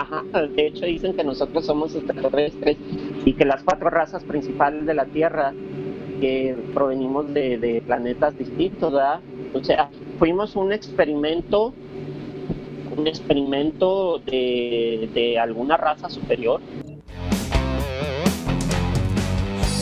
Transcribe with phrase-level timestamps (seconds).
[0.00, 2.78] Ajá, de hecho dicen que nosotros somos extraterrestres
[3.26, 5.52] y que las cuatro razas principales de la Tierra
[6.22, 9.20] que provenimos de, planetas distintos, ¿verdad?
[9.52, 11.74] O sea, fuimos un experimento,
[12.96, 16.62] un experimento de, alguna raza superior.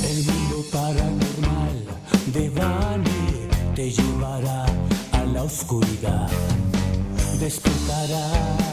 [0.03, 1.77] El mundo paranormal
[2.35, 3.11] de Vale
[3.77, 4.65] te llevará
[5.13, 6.29] a la oscuridad,
[7.39, 8.68] despertará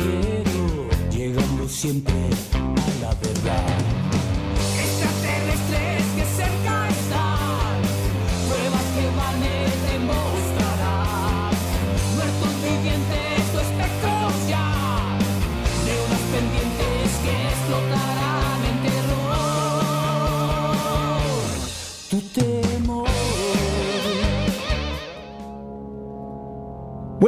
[0.00, 2.14] miedo, llegando siempre
[2.54, 3.69] a la verdad.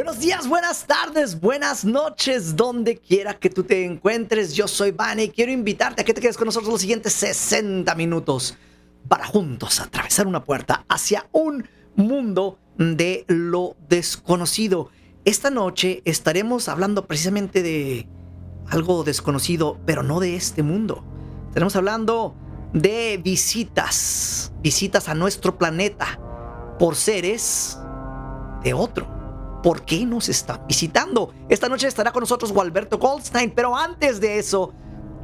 [0.03, 4.53] Buenos días, buenas tardes, buenas noches, donde quiera que tú te encuentres.
[4.53, 7.95] Yo soy Vane y quiero invitarte a que te quedes con nosotros los siguientes 60
[7.95, 8.57] minutos
[9.07, 14.89] para juntos atravesar una puerta hacia un mundo de lo desconocido.
[15.23, 18.05] Esta noche estaremos hablando precisamente de
[18.67, 21.01] algo desconocido, pero no de este mundo.
[21.47, 22.35] Estaremos hablando
[22.73, 26.19] de visitas, visitas a nuestro planeta
[26.77, 27.77] por seres
[28.65, 29.22] de otro
[29.63, 31.33] por qué nos está visitando.
[31.49, 34.73] Esta noche estará con nosotros Walberto Goldstein, pero antes de eso,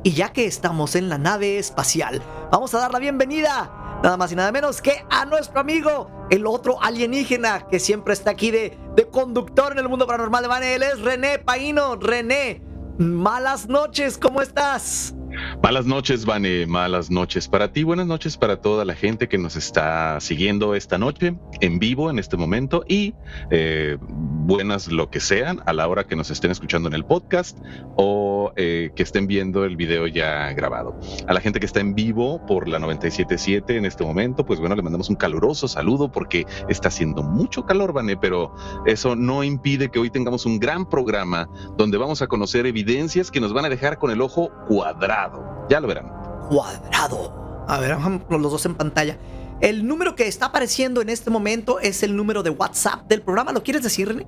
[0.02, 4.32] y ya que estamos en la nave espacial, vamos a dar la bienvenida, nada más
[4.32, 8.78] y nada menos que a nuestro amigo, el otro alienígena que siempre está aquí de,
[8.96, 10.64] de conductor en el mundo paranormal de Van.
[10.64, 11.98] Él es René Paino.
[11.98, 12.64] René,
[12.98, 15.16] malas noches, ¿cómo estás?
[15.62, 19.56] Malas noches, Vane, malas noches para ti, buenas noches para toda la gente que nos
[19.56, 23.14] está siguiendo esta noche en vivo en este momento y
[23.52, 27.58] eh, buenas lo que sean a la hora que nos estén escuchando en el podcast
[27.98, 31.00] o eh, que estén viendo el video ya grabado.
[31.28, 34.76] A la gente que está en vivo por la 977 en este momento, pues bueno,
[34.76, 38.56] le mandamos un caluroso saludo porque está haciendo mucho calor, Vane, pero
[38.86, 43.40] eso no impide que hoy tengamos un gran programa donde vamos a conocer evidencias que
[43.40, 45.29] nos van a dejar con el ojo cuadrado
[45.70, 46.12] ya lo verán.
[46.50, 47.66] Cuadrado.
[47.68, 47.98] A ver,
[48.30, 49.18] los dos en pantalla.
[49.62, 53.52] El número que está apareciendo en este momento es el número de WhatsApp del programa.
[53.52, 54.26] ¿Lo quieres decir, René?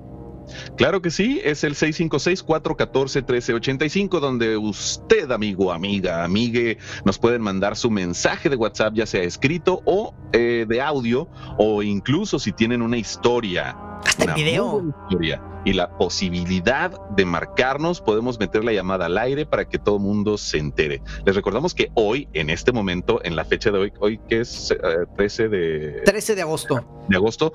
[0.76, 7.90] Claro que sí, es el 656-414-1385, donde usted, amigo, amiga, amigue, nos pueden mandar su
[7.90, 12.98] mensaje de WhatsApp, ya sea escrito o eh, de audio, o incluso si tienen una
[12.98, 13.76] historia.
[14.04, 14.82] Hasta el video.
[15.08, 19.96] Historia, y la posibilidad de marcarnos, podemos meter la llamada al aire para que todo
[19.96, 21.02] el mundo se entere.
[21.24, 24.74] Les recordamos que hoy, en este momento, en la fecha de hoy, hoy que es
[25.16, 26.02] 13 eh, de...
[26.04, 26.84] 13 de agosto.
[27.08, 27.52] De agosto,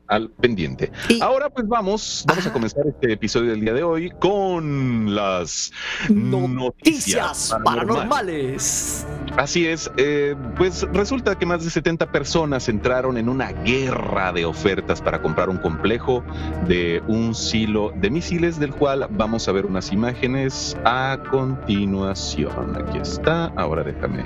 [0.09, 0.91] Al pendiente.
[1.21, 5.71] Ahora pues vamos, vamos a comenzar este episodio del día de hoy con las
[6.11, 9.07] noticias, paranormales.
[9.37, 14.45] Así es, eh, pues resulta que más de 70 personas entraron en una guerra de
[14.45, 16.25] ofertas para comprar un complejo
[16.67, 22.77] de un silo de misiles del cual vamos a ver unas imágenes a continuación.
[22.77, 24.25] Aquí está, ahora déjame.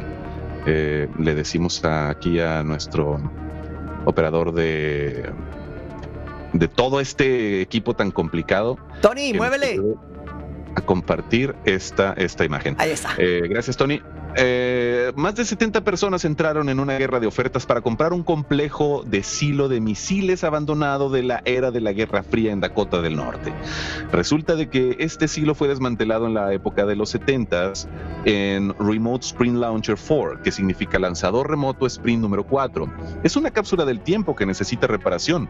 [0.65, 3.21] Eh, le decimos aquí a nuestro
[4.05, 5.31] operador de,
[6.53, 8.79] de todo este equipo tan complicado.
[9.01, 9.81] Tony, muévele.
[10.75, 12.77] A compartir esta, esta imagen.
[12.79, 13.11] Ahí está.
[13.19, 14.01] Eh, gracias, Tony.
[14.37, 19.05] Eh, más de 70 personas entraron en una guerra de ofertas para comprar un complejo
[19.07, 23.17] de silo de misiles abandonado de la era de la Guerra Fría en Dakota del
[23.17, 23.53] Norte.
[24.11, 27.73] Resulta de que este silo fue desmantelado en la época de los 70
[28.25, 32.91] en Remote Spring Launcher 4, que significa lanzador remoto sprint número 4.
[33.23, 35.49] Es una cápsula del tiempo que necesita reparación.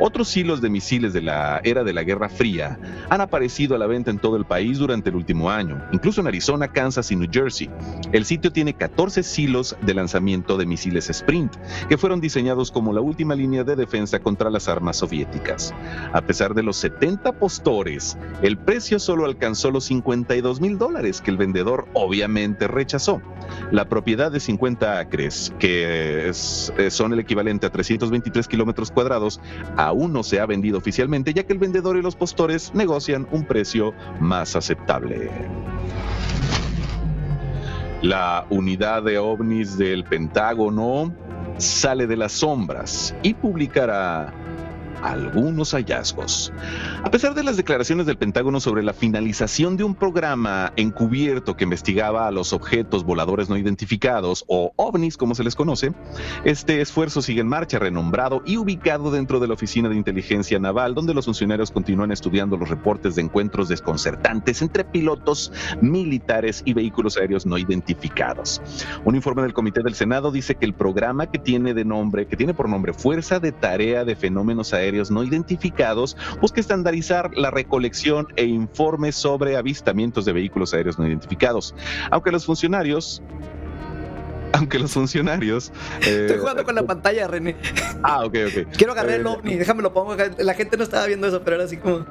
[0.00, 2.78] Otros silos de misiles de la era de la Guerra Fría
[3.08, 6.26] han aparecido a la venta en todo el país durante el último año, incluso en
[6.26, 7.70] Arizona, Kansas y New Jersey.
[8.12, 11.56] El El sitio tiene 14 silos de lanzamiento de misiles Sprint,
[11.90, 15.74] que fueron diseñados como la última línea de defensa contra las armas soviéticas.
[16.10, 21.32] A pesar de los 70 postores, el precio solo alcanzó los 52 mil dólares que
[21.32, 23.20] el vendedor obviamente rechazó.
[23.70, 29.38] La propiedad de 50 acres, que son el equivalente a 323 kilómetros cuadrados,
[29.76, 33.44] aún no se ha vendido oficialmente, ya que el vendedor y los postores negocian un
[33.44, 35.30] precio más aceptable.
[38.04, 41.14] La unidad de ovnis del Pentágono
[41.56, 44.30] sale de las sombras y publicará
[45.02, 46.52] algunos hallazgos.
[47.02, 51.64] A pesar de las declaraciones del Pentágono sobre la finalización de un programa encubierto que
[51.64, 55.92] investigaba a los objetos voladores no identificados o ovnis como se les conoce,
[56.44, 60.94] este esfuerzo sigue en marcha, renombrado y ubicado dentro de la Oficina de Inteligencia Naval,
[60.94, 67.16] donde los funcionarios continúan estudiando los reportes de encuentros desconcertantes entre pilotos militares y vehículos
[67.16, 68.62] aéreos no identificados.
[69.04, 72.36] Un informe del Comité del Senado dice que el programa que tiene de nombre, que
[72.36, 78.28] tiene por nombre Fuerza de Tarea de Fenómenos Aéreos no identificados busca estandarizar la recolección
[78.36, 81.74] e informes sobre avistamientos de vehículos aéreos no identificados.
[82.10, 83.22] Aunque los funcionarios
[84.52, 85.72] aunque los funcionarios.
[86.06, 87.56] Eh, Estoy jugando con la pantalla, René.
[88.04, 88.68] Ah, ok, ok.
[88.76, 90.14] Quiero agarrar el eh, ovni, déjame lo pongo.
[90.38, 92.06] La gente no estaba viendo eso, pero era así como.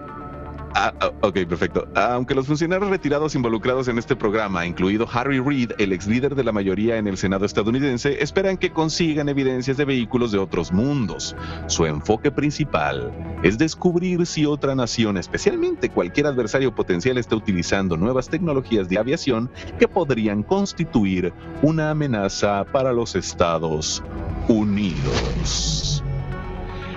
[0.76, 1.88] Ah, ah, ok, perfecto.
[1.94, 6.44] Aunque los funcionarios retirados involucrados en este programa, incluido Harry Reid, el ex líder de
[6.44, 11.36] la mayoría en el Senado estadounidense, esperan que consigan evidencias de vehículos de otros mundos.
[11.68, 13.12] Su enfoque principal
[13.44, 19.52] es descubrir si otra nación, especialmente cualquier adversario potencial, está utilizando nuevas tecnologías de aviación
[19.78, 24.04] que podrían constituir una amenaza para los Estados
[24.48, 26.04] Unidos.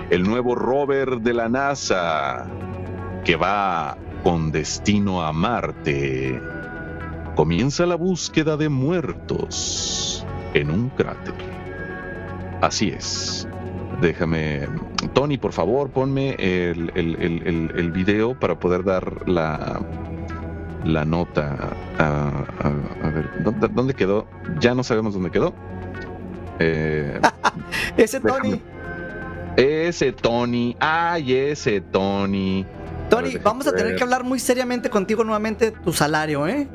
[0.09, 2.47] El nuevo rover de la NASA
[3.27, 6.41] que va con destino a Marte,
[7.35, 11.33] comienza la búsqueda de muertos en un cráter.
[12.61, 13.45] Así es.
[13.99, 14.69] Déjame,
[15.13, 19.81] Tony, por favor, ponme el, el, video para poder dar la,
[20.85, 21.57] la nota.
[21.99, 23.29] A, ver,
[23.73, 24.25] ¿dónde, quedó?
[24.61, 25.53] Ya no sabemos dónde quedó.
[26.59, 27.19] Eh,
[27.97, 28.59] ese Tony.
[29.57, 30.75] Ese Tony.
[30.79, 32.65] Ay, ese Tony.
[33.09, 36.67] Tony, vamos a tener que hablar muy seriamente contigo nuevamente tu salario, ¿eh?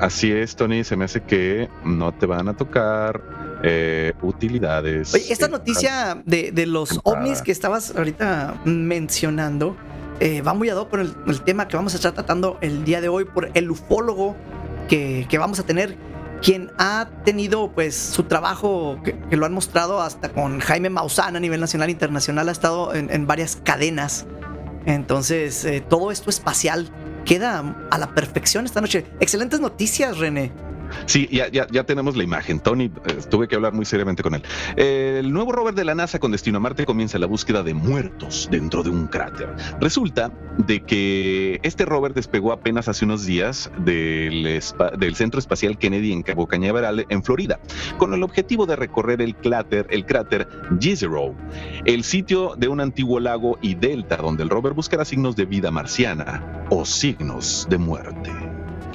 [0.00, 3.20] Así es, Tony, se me hace que no te van a tocar
[3.64, 5.12] eh, utilidades.
[5.14, 9.76] Oye, esta noticia de, los ovnis que estabas ahorita mencionando
[10.20, 13.00] eh, va muy ad hoc con el, tema que vamos a estar tratando el día
[13.00, 14.36] de hoy por el ufólogo
[14.88, 15.96] que, vamos a tener,
[16.42, 21.40] quien ha tenido pues su trabajo que, lo han mostrado hasta con Jaime Maussan a
[21.40, 24.26] nivel nacional e internacional, ha estado en varias cadenas
[24.86, 26.88] entonces, eh, todo esto espacial
[27.24, 29.04] queda a la perfección esta noche.
[29.20, 30.52] Excelentes noticias, René.
[31.06, 32.60] Sí, ya, ya, ya tenemos la imagen.
[32.60, 32.90] Tony, eh,
[33.30, 34.42] tuve que hablar muy seriamente con él.
[34.76, 38.48] el nuevo rover de la NASA con destino a Marte comienza la búsqueda de muertos
[38.50, 39.54] dentro de un cráter.
[39.80, 40.32] Resulta
[40.66, 44.60] de que este rover despegó apenas hace unos días del,
[45.14, 47.60] Centro Espacial Kennedy en Cabo Cañaveral, en Florida,
[47.96, 50.48] con el objetivo de recorrer el cráter, el cráter
[51.84, 55.70] el sitio de un antiguo lago y delta donde el rover buscará signos de vida
[55.70, 58.47] marciana o signos de muerte.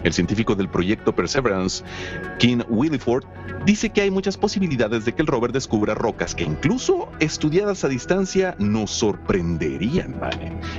[0.03, 1.83] El científico del proyecto Perseverance,
[2.39, 3.25] King Williford,
[3.65, 7.87] dice que hay muchas posibilidades de que el rover descubra rocas que incluso estudiadas a
[7.87, 10.19] distancia nos sorprenderían.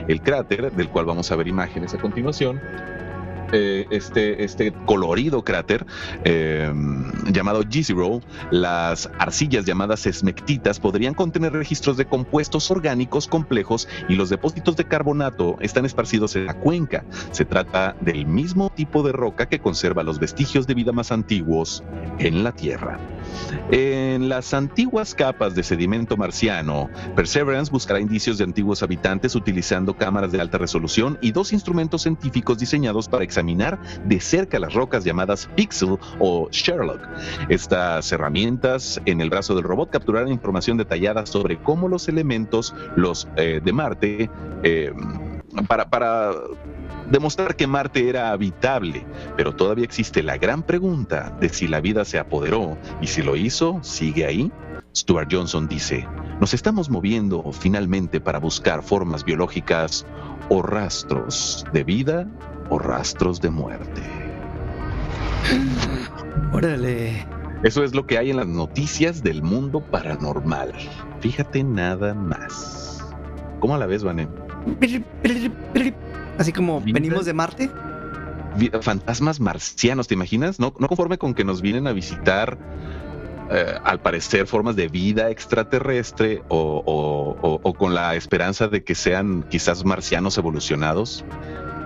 [0.09, 2.61] El cráter, del cual vamos a ver imágenes a continuación,
[3.57, 5.87] eh, este, este colorido cráter
[6.25, 8.21] em, llamado G-Zero,
[8.51, 14.87] las arcillas llamadas esmectitas podrían contener registros de compuestos orgánicos complejos y los depósitos de
[14.87, 17.05] carbonato están esparcidos en la cuenca.
[17.31, 21.85] Se trata del mismo tipo de roca que conserva los vestigios de vida más antiguos
[22.19, 22.99] en la Tierra.
[23.71, 30.33] En las antiguas capas de sedimento marciano, Perseverance buscará indicios de antiguos habitantes utilizando cámaras
[30.33, 35.49] de alta resolución y dos instrumentos científicos diseñados para examinar de cerca las rocas llamadas
[35.55, 37.01] Pixel o Sherlock.
[37.49, 43.29] Estas herramientas en el brazo del robot capturarán información detallada sobre cómo los elementos, los
[43.37, 44.31] eh, de Marte,
[44.63, 44.93] eh,
[45.69, 46.33] para, para
[47.11, 52.05] demostrar que Marte era habitable, pero todavía existe la gran pregunta de si la vida
[52.05, 54.51] se apoderó y si lo hizo, sigue ahí.
[54.97, 56.07] Stuart Johnson dice,
[56.41, 60.07] nos estamos moviendo finalmente para buscar formas biológicas
[60.49, 62.29] o rastros de vida
[62.71, 64.03] o rastros de muerte.
[66.53, 67.27] Órale.
[67.63, 70.73] Eso es lo que hay en las noticias del mundo paranormal.
[71.21, 73.03] Fíjate nada más.
[73.61, 74.29] ¿Cómo la ves, Vanem?
[76.39, 77.71] Así como venimos de Marte.
[78.83, 80.61] fantasmas marcianos, ¿te imaginas?
[80.61, 82.59] No, no conforme con que nos vienen a visitar
[83.51, 89.85] eh, al parecer formas de vida extraterrestre o, con la esperanza de que sean quizás
[89.85, 91.25] marcianos evolucionados,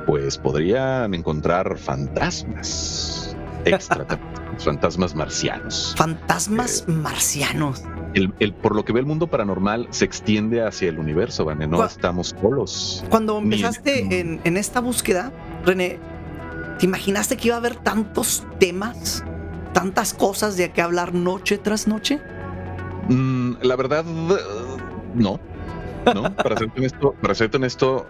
[0.06, 5.94] pues podrían encontrar fantasmas extraterrestres, fantasmas marcianos.
[5.96, 7.82] Fantasmas eh, marcianos.
[8.14, 11.84] El, por lo que ve el mundo paranormal se extiende hacia el universo, Vane, no
[11.84, 13.04] estamos solos.
[13.10, 15.32] Cuando empezaste en, en esta búsqueda,
[15.64, 15.98] René,
[16.78, 19.24] ¿te imaginaste que iba a haber tantos temas
[19.78, 22.18] tantas cosas de qué hablar noche tras noche?
[23.08, 24.04] Mm, la verdad,
[25.14, 25.38] no.
[26.12, 26.34] ¿no?
[26.34, 28.08] Para ser honesto, para ser honesto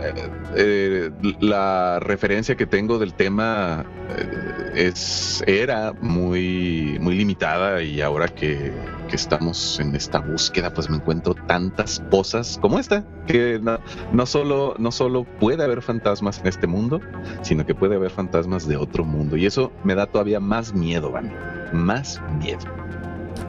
[0.00, 8.00] eh, eh, la referencia que tengo del tema eh, es era muy muy limitada y
[8.00, 8.72] ahora que,
[9.12, 14.90] estamos en esta búsqueda pues me encuentro tantas cosas como esta que no, solo no
[14.90, 16.98] solo puede haber fantasmas en este mundo
[17.42, 19.36] sino que puede haber fantasmas de otro mundo.
[19.36, 21.30] Y eso me da todavía más miedo Van
[21.74, 22.60] más miedo.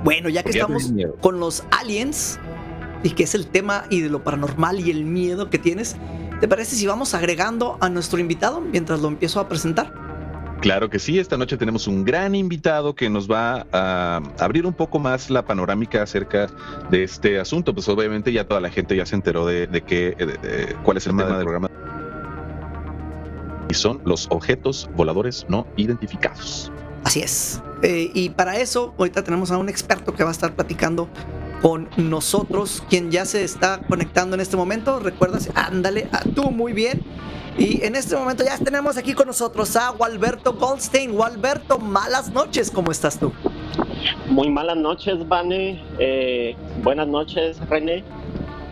[0.04, 2.38] Bueno ya que estamos con los aliens
[3.04, 5.96] y que es el tema y de lo paranormal y el miedo que tienes
[6.44, 9.94] ¿Te parece si vamos agregando a nuestro invitado mientras lo empiezo a presentar?
[10.60, 14.74] Claro que sí, esta noche tenemos un gran invitado que nos va a abrir un
[14.74, 16.48] poco más la panorámica acerca
[16.90, 17.74] de este asunto.
[17.74, 20.18] Pues obviamente ya toda la gente ya se enteró de, qué,
[20.84, 21.70] cuál es el tema del programa.
[23.70, 26.74] Y son los objetos voladores no identificados.
[27.06, 27.62] Así es.
[27.84, 31.08] Eh, y para eso, ahorita tenemos a un experto que va a estar platicando
[31.64, 35.00] con nosotros, quien ya se está conectando en este momento.
[35.00, 37.02] Recuerdas, ándale, a tú muy bien.
[37.58, 41.18] Y en este momento ya tenemos aquí con nosotros a Walberto Goldstein.
[41.18, 43.32] Walberto, malas noches, ¿cómo estás tú?
[44.28, 45.82] Muy malas noches, Vane.
[46.00, 46.54] Eh,
[46.84, 48.04] buenas noches, René.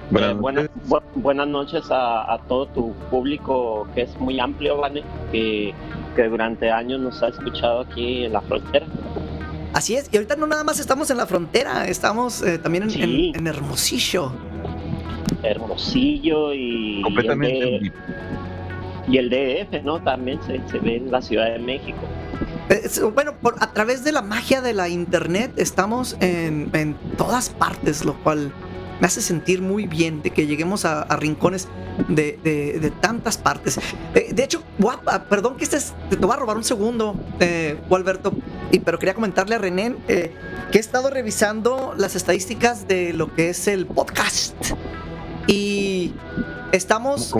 [0.09, 0.69] Buenas, eh,
[1.15, 5.73] buenas, noches a, todo tu público que es muy amplio, Vane, que,
[6.17, 8.85] que durante años nos ha escuchado aquí en la frontera.
[9.73, 13.47] Así es, y ahorita no nada más estamos en la frontera, estamos eh, también en,
[13.47, 14.33] Hermosillo.
[15.43, 17.01] Hermosillo y.
[17.03, 17.91] Completamente.
[19.07, 20.01] Y el, DF, ¿no?
[20.01, 21.99] También se, ve en la Ciudad de México.
[23.13, 28.05] bueno, por, a través de la magia de la internet estamos en, en todas partes,
[28.05, 28.51] lo cual
[29.01, 31.67] me hace sentir muy bien de que lleguemos a, rincones
[32.07, 33.79] de, tantas partes.
[34.13, 38.31] Eh, de hecho, guapa, perdón que estés, te, voy a robar un segundo, eh, Alberto,
[38.71, 40.31] y, pero quería comentarle a René eh,
[40.71, 44.55] que he estado revisando las estadísticas de lo que es el podcast.
[45.47, 46.13] Y
[46.71, 47.33] estamos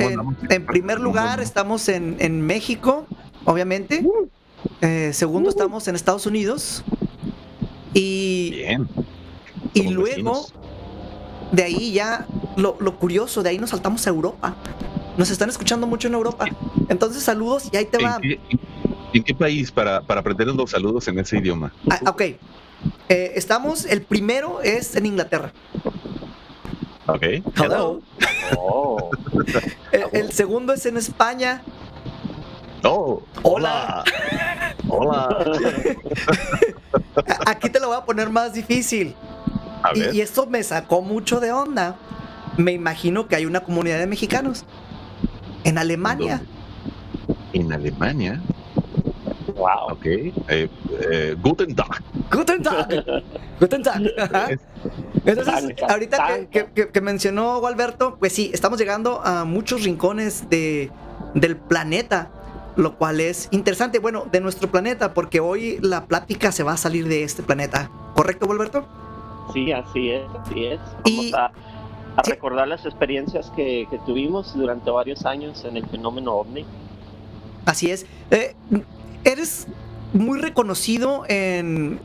[0.50, 3.06] en, primer lugar, estamos en, México,
[3.46, 4.04] obviamente.
[4.82, 6.84] Eh, segundo, estamos en Estados Unidos.
[7.94, 8.88] Y, Bien.
[9.74, 10.48] y luego
[11.52, 14.56] de ahí ya, lo, curioso, de ahí nos saltamos a Europa.
[15.18, 16.46] Nos están escuchando mucho en Europa.
[16.88, 18.20] Entonces, saludos y ahí te va.
[19.14, 21.74] ¿En qué, país para, para aprender los saludos en ese idioma?
[21.90, 22.22] Ah, ok.
[23.10, 25.52] Eh, estamos, el primero es en Inglaterra.
[27.08, 27.24] Ok.
[27.58, 28.02] Hello.
[28.58, 29.12] Oh.
[30.14, 31.62] el, segundo es en España.
[32.84, 33.22] Oh.
[33.44, 34.04] Hola.
[34.88, 35.46] Hola.
[37.46, 39.16] Aquí te lo voy a poner más difícil.
[39.96, 41.98] Y, esto me sacó mucho de onda.
[42.58, 44.66] Me imagino que hay una comunidad de mexicanos
[45.64, 46.42] en Alemania.
[47.54, 48.42] ¿En Alemania?
[49.56, 49.92] Wow.
[49.92, 50.06] Ok.
[50.06, 52.04] Eh, eh, guten Tag.
[52.32, 53.24] Guten Tag.
[53.60, 54.02] Guten Tag.
[55.26, 60.90] Entonces, ahorita que, mencionó Alberto, pues sí, estamos llegando a muchos rincones de,
[61.36, 62.32] del planeta,
[62.76, 66.78] lo cual es interesante, bueno, de nuestro planeta, porque hoy la plática se va a
[66.78, 67.90] salir de este planeta.
[68.16, 68.88] ¿Correcto, Alberto?
[69.54, 70.80] Sí, así es, así es.
[71.04, 71.52] Vamos a,
[72.24, 76.66] recordar las experiencias que, tuvimos durante varios años en el fenómeno ovni.
[77.66, 78.06] Así es.
[78.32, 78.56] Eh,
[79.24, 79.68] eres
[80.14, 82.00] muy reconocido en,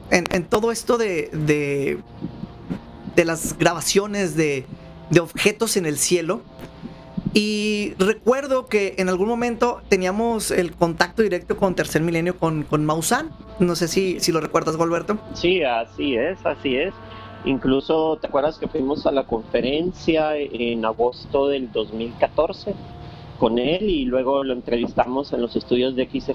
[0.49, 1.31] todo esto de,
[3.15, 4.65] de, las grabaciones de,
[5.21, 6.43] objetos en el cielo.
[7.35, 12.87] Y recuerdo que en algún momento teníamos el contacto directo con Tercer Milenio con, con
[12.87, 13.31] Maussan.
[13.59, 15.19] No sé si, si lo recuerdas, Golberto.
[15.35, 16.95] Sí, así es, así es.
[17.45, 22.75] Incluso, ¿te acuerdas que fuimos a la conferencia en agosto del 2014
[23.39, 26.33] con él y luego lo entrevistamos en los estudios de XJ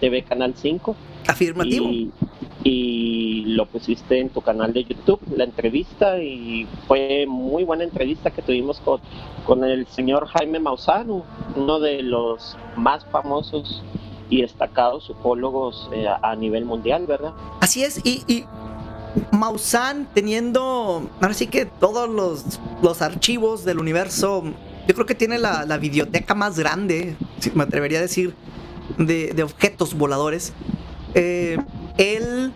[0.00, 0.96] TV Canal 5?
[1.28, 1.88] Afirmativo.
[2.62, 8.30] Y, lo pusiste en tu canal de YouTube, la entrevista, y fue muy buena entrevista
[8.30, 9.00] que tuvimos con,
[9.46, 11.24] con el señor Jaime Mausano,
[11.56, 13.82] uno de los más famosos
[14.28, 17.32] y destacados ufólogos eh, a nivel mundial, ¿verdad?
[17.60, 18.44] Así es, y, y
[19.32, 24.44] Maussan teniendo, ahora sí que todos los, los archivos del universo,
[24.86, 27.16] yo creo que tiene la, la videoteca más grande,
[27.54, 28.34] me atrevería a decir,
[28.98, 30.52] de, de objetos voladores.
[31.14, 31.58] Eh,
[31.98, 32.52] él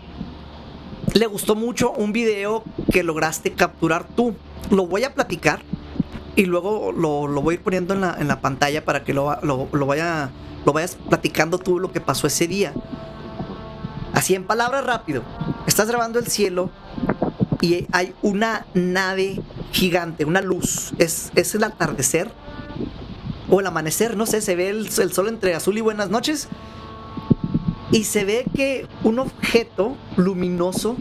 [1.13, 4.35] le gustó mucho un video que lograste capturar tú.
[4.69, 5.61] Lo voy a platicar
[6.35, 9.13] y luego lo, lo voy a ir poniendo en la, en la pantalla para que
[9.13, 10.29] lo, lo, lo, vaya,
[10.65, 12.73] lo vayas platicando tú lo que pasó ese día.
[14.15, 15.23] Así en palabras rápido.
[15.67, 16.71] Estás grabando el cielo
[17.61, 19.41] y hay una nave
[19.73, 20.93] gigante, una luz.
[20.97, 22.31] Es, es el atardecer
[23.49, 26.47] o el amanecer, no sé, se ve el, el sol entre azul y buenas noches.
[27.91, 30.95] Y se ve que un objeto luminoso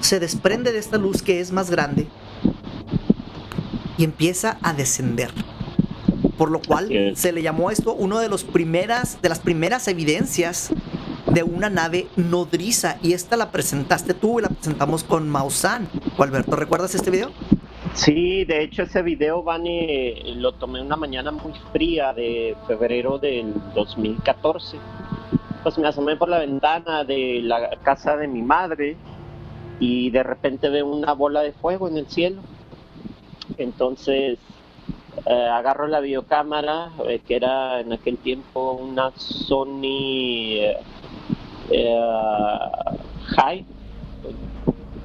[0.00, 2.08] se desprende de esta luz que es más grande
[3.98, 5.30] y empieza a descender.
[6.38, 10.70] Por lo cual se le llamó esto uno de los primeras de las primeras evidencias
[11.32, 15.88] de una nave nodriza y esta la presentaste tú y la presentamos con Mausan.
[16.18, 17.30] Alberto, ¿recuerdas este video?
[17.94, 23.54] Sí, de hecho ese video, Vani, lo tomé una mañana muy fría de febrero del
[23.74, 24.78] 2014.
[25.62, 28.96] Pues me asomé por la ventana de la casa de mi madre
[29.80, 32.42] y de repente veo una bola de fuego en el cielo.
[33.58, 34.38] Entonces
[35.24, 40.95] eh, agarro la videocámara, eh, que era en aquel tiempo una Sony eh, eh
[41.68, 43.64] High,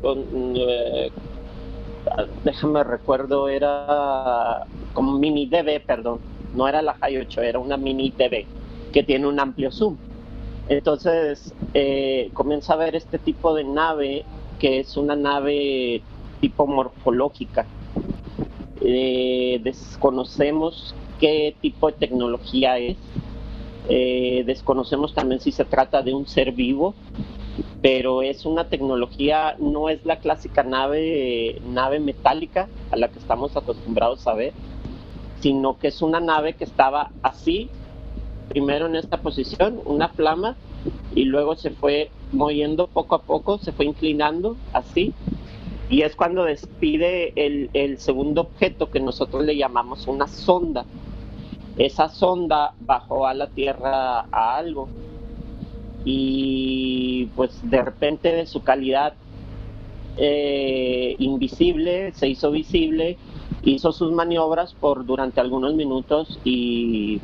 [0.02, 0.26] con,
[2.44, 6.20] déjame recuerdo, era como mini DB, perdón,
[6.56, 8.46] no era la High 8, era una mini DB
[8.92, 9.98] que tiene un amplio zoom.
[10.70, 14.26] Entonces eh, comienza a ver este tipo de nave
[14.60, 16.02] que es una nave
[16.40, 17.66] tipo morfológica.
[18.82, 22.98] Eh, desconocemos qué tipo de tecnología es.
[23.90, 26.94] Eh, desconocemos también si se trata de un ser vivo
[27.82, 33.58] pero es una tecnología, no es la clásica nave, nave metálica a la que estamos
[33.58, 34.54] acostumbrados a ver,
[35.40, 37.70] sino que es una nave que estaba así,
[38.50, 40.56] primero en esta posición, una flama,
[41.16, 45.14] y luego se fue moviendo poco a poco, se fue inclinando así,
[45.90, 50.86] y es cuando despide el, el segundo objeto que nosotros le llamamos una sonda.
[51.78, 54.90] Esa sonda bajó a la Tierra a algo
[56.04, 59.14] y pues de repente de su calidad
[60.18, 63.18] eh, invisible se hizo visible,
[63.64, 67.22] hizo sus maniobras por durante algunos minutos y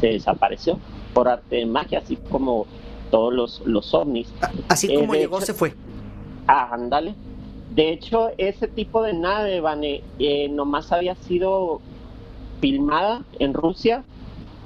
[0.00, 0.78] se desapareció
[1.12, 2.66] por arte de magia, así como
[3.10, 4.32] todos los, los ovnis.
[4.68, 5.74] Así como eh, llegó, se fue.
[6.48, 7.14] Ah, ándale.
[7.74, 11.80] De hecho, ese tipo de nave, Vane, eh, nomás había sido
[12.64, 14.04] filmada en Rusia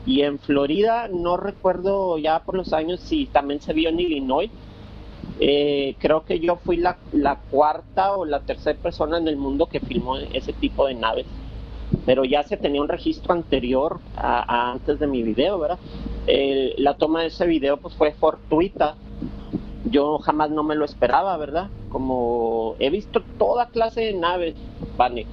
[0.06, 4.52] y en Florida, no recuerdo ya por los años si también se vio en Illinois.
[5.40, 6.96] Eh, creo que yo fui la,
[7.50, 11.26] cuarta o la tercera persona en el mundo que filmó ese tipo de naves.
[12.06, 15.78] Pero ya se tenía un registro anterior a, antes de mi video, ¿verdad?
[16.76, 18.94] la toma de ese video pues fue fortuita.
[19.90, 21.68] Yo jamás no me lo esperaba, ¿verdad?
[21.88, 24.54] Como he visto toda clase de naves,
[24.96, 25.26] Vane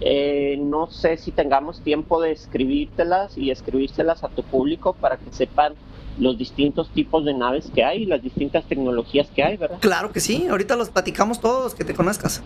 [0.00, 5.30] eh, no sé si tengamos tiempo de escribírtelas y escribírselas a tu público para que
[5.30, 5.74] sepan
[6.18, 9.78] los distintos tipos de naves que hay, las distintas tecnologías que hay, ¿verdad?
[9.80, 12.42] Claro que sí, ahorita los platicamos todos, que te conozcas.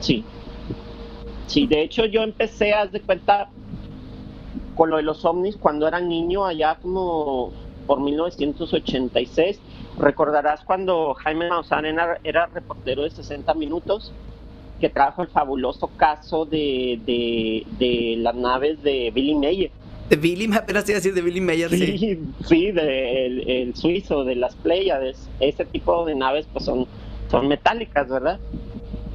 [0.00, 0.24] Sí.
[1.46, 3.48] Sí, de hecho yo empecé, haz de cuenta,
[4.74, 7.52] con lo de los ovnis cuando era niño, allá como
[7.86, 9.60] por 1986.
[9.98, 14.12] Recordarás cuando Jaime Maussan era, era reportero de 60 minutos
[14.80, 19.70] que trajo el fabuloso caso de, de, las naves de Billy Mayer.
[20.08, 22.20] De Billy, apenas iba a decir de Billy Mayer, sí.
[22.44, 25.28] Sí, de, el, suizo, de las Pleiades.
[25.40, 26.86] Ese tipo de naves pues son,
[27.30, 28.38] son metálicas, ¿verdad?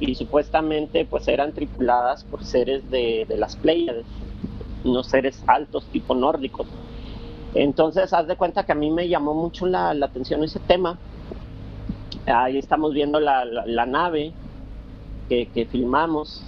[0.00, 4.06] Y supuestamente pues eran tripuladas por seres de, de las Pleiades,
[4.84, 6.66] unos seres altos tipo nórdicos.
[7.54, 10.98] Entonces, haz de cuenta que a mí me llamó mucho la, la atención ese tema.
[12.26, 14.32] Ahí estamos viendo la, la nave,
[15.30, 16.42] que, filmamos.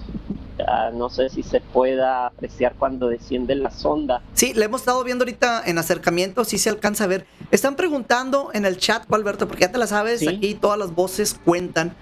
[0.94, 4.22] no sé si se pueda apreciar cuando desciende la sonda.
[4.34, 7.26] Sí, le hemos estado viendo ahorita en acercamiento, si se alcanza a ver.
[7.50, 11.38] Están preguntando en el chat, Alberto, porque ya te la sabes, aquí todas las voces
[11.44, 11.94] cuentan.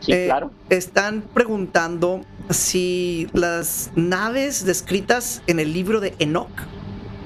[0.00, 0.50] Sí, eh, claro.
[0.70, 6.50] Están preguntando si las naves descritas en el libro de Enoch,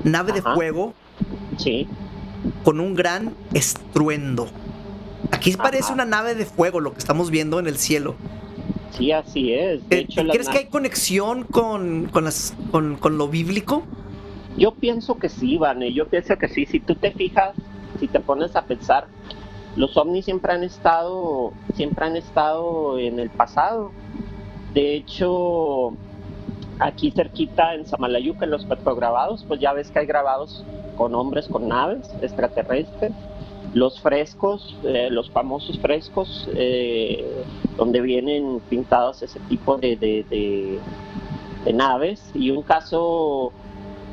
[0.05, 0.95] nave de fuego,
[1.59, 1.89] sí.
[2.65, 4.49] con un gran estruendo.
[5.31, 8.17] Aquí parece una nave de fuego lo que estamos viendo en el cielo.
[8.93, 9.89] Sí, así es.
[9.89, 13.85] De hecho, ¿Crees que hay conexión con, con, las, con, con, lo bíblico?
[14.57, 16.67] Yo pienso que sí, Vane, yo pienso que sí.
[16.67, 17.55] Si tú te fijas,
[17.99, 19.07] si te pones a pensar,
[19.77, 23.93] los ovnis siempre han estado, siempre han estado en el pasado.
[24.75, 25.95] De hecho,
[26.79, 30.65] aquí cerquita en Samalayuca, en los petrograbados, pues ya ves que hay grabados
[30.97, 33.13] con hombres con naves extraterrestres.
[33.75, 37.25] Los frescos, eh, los famosos frescos, eh,
[37.77, 40.79] donde vienen pintados ese tipo de, de,
[41.73, 42.31] naves.
[42.35, 43.53] Y un caso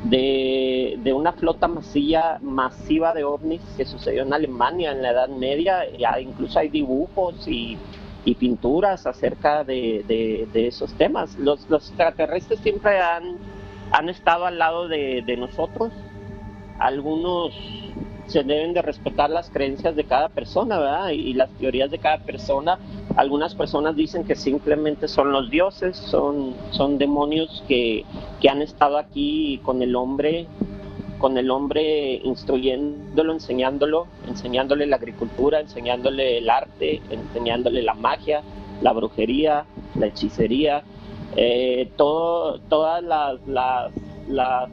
[0.04, 5.28] de, de, una flota masiva, masiva de ovnis que sucedió en Alemania en la Edad
[5.28, 5.84] Media.
[6.20, 7.76] Incluso hay dibujos y
[8.24, 10.04] y pinturas acerca de,
[10.52, 11.36] de, esos temas.
[11.38, 13.36] Los, los, extraterrestres siempre han,
[13.92, 15.92] han estado al lado de, nosotros.
[16.78, 17.52] Algunos
[18.30, 21.10] se deben de respetar las creencias de cada persona, ¿verdad?
[21.10, 22.78] Y, las teorías de cada persona.
[23.16, 28.04] Algunas personas dicen que simplemente son los dioses, son, son demonios que,
[28.40, 30.46] que han estado aquí con el hombre
[31.18, 38.40] con el hombre instruyéndolo, enseñándolo, enseñándole la agricultura, enseñándole el arte, enseñándole la magia,
[38.80, 39.66] la brujería,
[39.96, 40.82] la hechicería,
[41.36, 44.70] eh, todas las, las,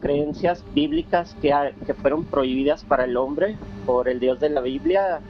[0.00, 1.52] creencias bíblicas que,
[1.94, 5.20] fueron prohibidas para el hombre por el Dios de la Biblia,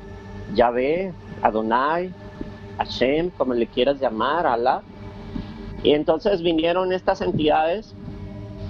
[0.55, 1.13] Yahvé,
[1.43, 2.11] Adonai,
[2.79, 4.83] Hashem, como le quieras llamar, Alá.
[5.83, 7.95] Y entonces vinieron estas entidades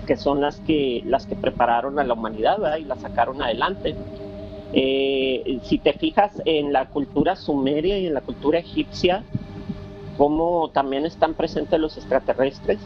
[0.07, 3.94] que son las que, las que prepararon a la humanidad y la sacaron adelante.
[4.73, 9.23] Eh, si te fijas en la cultura sumeria y en la cultura egipcia,
[10.18, 12.79] cómo también están presentes los extraterrestres.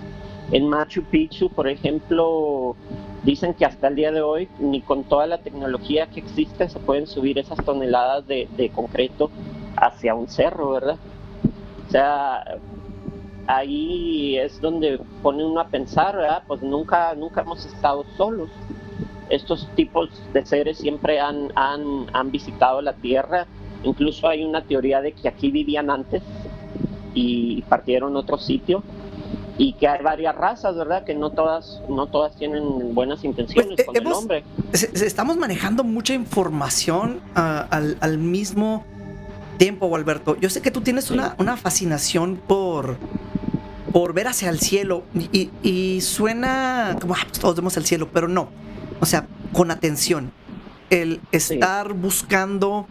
[0.50, 2.74] En Machu Picchu, por ejemplo,
[3.22, 6.78] dicen que hasta el día de hoy, ni con toda la tecnología que existe, se
[6.78, 9.30] pueden subir esas toneladas de, concreto
[9.76, 10.96] hacia un cerro, ¿verdad?
[11.86, 12.44] O sea,
[13.46, 16.42] ahí es donde pone uno a pensar, ¿verdad?
[16.46, 18.48] Pues nunca, nunca hemos estado solos.
[19.28, 23.46] Estos tipos de seres siempre han, han, han visitado la Tierra.
[23.84, 26.22] Incluso hay una teoría de que aquí vivían antes
[27.12, 28.82] y partieron a otro sitio
[29.58, 31.04] y que hay varias razas, ¿verdad?
[31.04, 34.44] Que no todas, no todas tienen buenas intenciones pues, con el hombre.
[34.72, 38.84] Estamos manejando mucha información ah, al, al, mismo
[39.58, 40.36] tiempo, Alberto.
[40.40, 42.96] Yo sé que tú tienes una, una fascinación por
[43.92, 48.28] por ver hacia el cielo y, suena como ah, pues todos vemos el cielo, pero
[48.28, 48.48] no.
[49.00, 50.30] O sea, con atención.
[50.90, 52.86] El estar buscando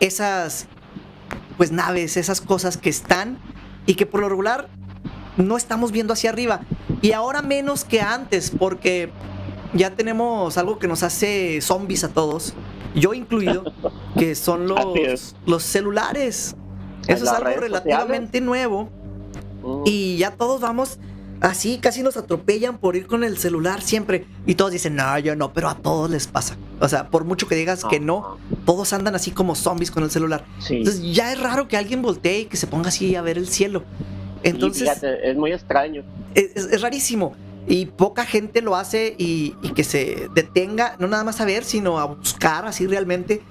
[0.00, 0.66] esas
[1.56, 3.38] pues naves, esas cosas que están
[3.86, 4.68] y que por lo regular
[5.36, 6.60] no estamos viendo hacia arriba.
[7.02, 9.10] Y ahora menos que antes, porque
[9.72, 12.54] ya tenemos algo que nos hace zombies a todos,
[12.94, 13.64] yo incluido,
[14.18, 16.56] que son los, los celulares.
[17.06, 18.88] Eso es algo relativamente nuevo
[19.84, 20.98] y ya todos vamos
[21.40, 24.26] así, casi nos atropellan por ir con el celular siempre.
[24.46, 26.56] Y todos dicen, no, yo no, pero a todos les pasa.
[26.80, 30.10] O sea, por mucho que digas que no, todos andan así como zombies con el
[30.10, 30.44] celular.
[30.68, 33.48] Entonces ya es raro que alguien voltee y que se ponga así a ver el
[33.48, 33.84] cielo.
[34.44, 35.02] Entonces...
[35.02, 36.04] es muy extraño.
[36.34, 37.34] Es, rarísimo.
[37.66, 41.64] Y poca gente lo hace y, y, que se detenga, no nada más a ver,
[41.64, 43.42] sino a buscar así realmente.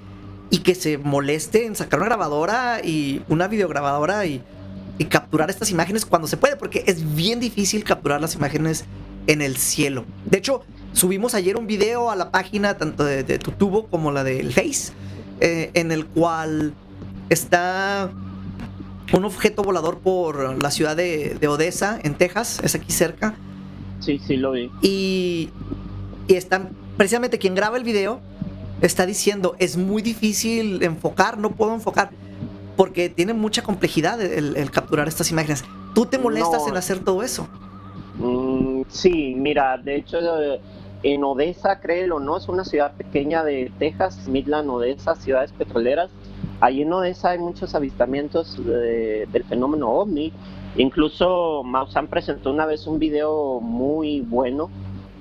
[0.50, 4.42] Y que se moleste en sacar una grabadora y una videograbadora y
[4.98, 8.86] y capturar estas imágenes cuando se puede, porque es bien difícil capturar las imágenes
[9.28, 10.06] en el cielo.
[10.26, 14.24] De hecho, subimos ayer un video a la página tanto de, tu tubo como la
[14.24, 14.94] del Face,
[15.40, 16.74] eh, en el cual
[17.30, 18.12] está
[19.14, 23.36] un objeto volador por la ciudad de, Odessa, en Texas, es aquí cerca.
[24.00, 24.70] Sí, sí, lo vi.
[24.82, 25.50] Y,
[26.28, 28.20] y están, precisamente quien graba el video
[28.82, 32.10] está diciendo, es muy difícil enfocar, no puedo enfocar
[32.76, 35.64] porque tiene mucha complejidad el, capturar estas imágenes.
[35.94, 37.48] ¿Tú te molestas en hacer todo eso?
[38.18, 40.18] Mm, sí, mira, de hecho
[41.04, 46.10] en Odessa, créelo no, es una ciudad pequeña de Texas, Midland, Odessa, ciudades petroleras.
[46.64, 50.32] Allí en Odessa hay muchos avistamientos del fenómeno ovni.
[50.78, 54.70] Incluso Maussan presentó una vez un video muy bueno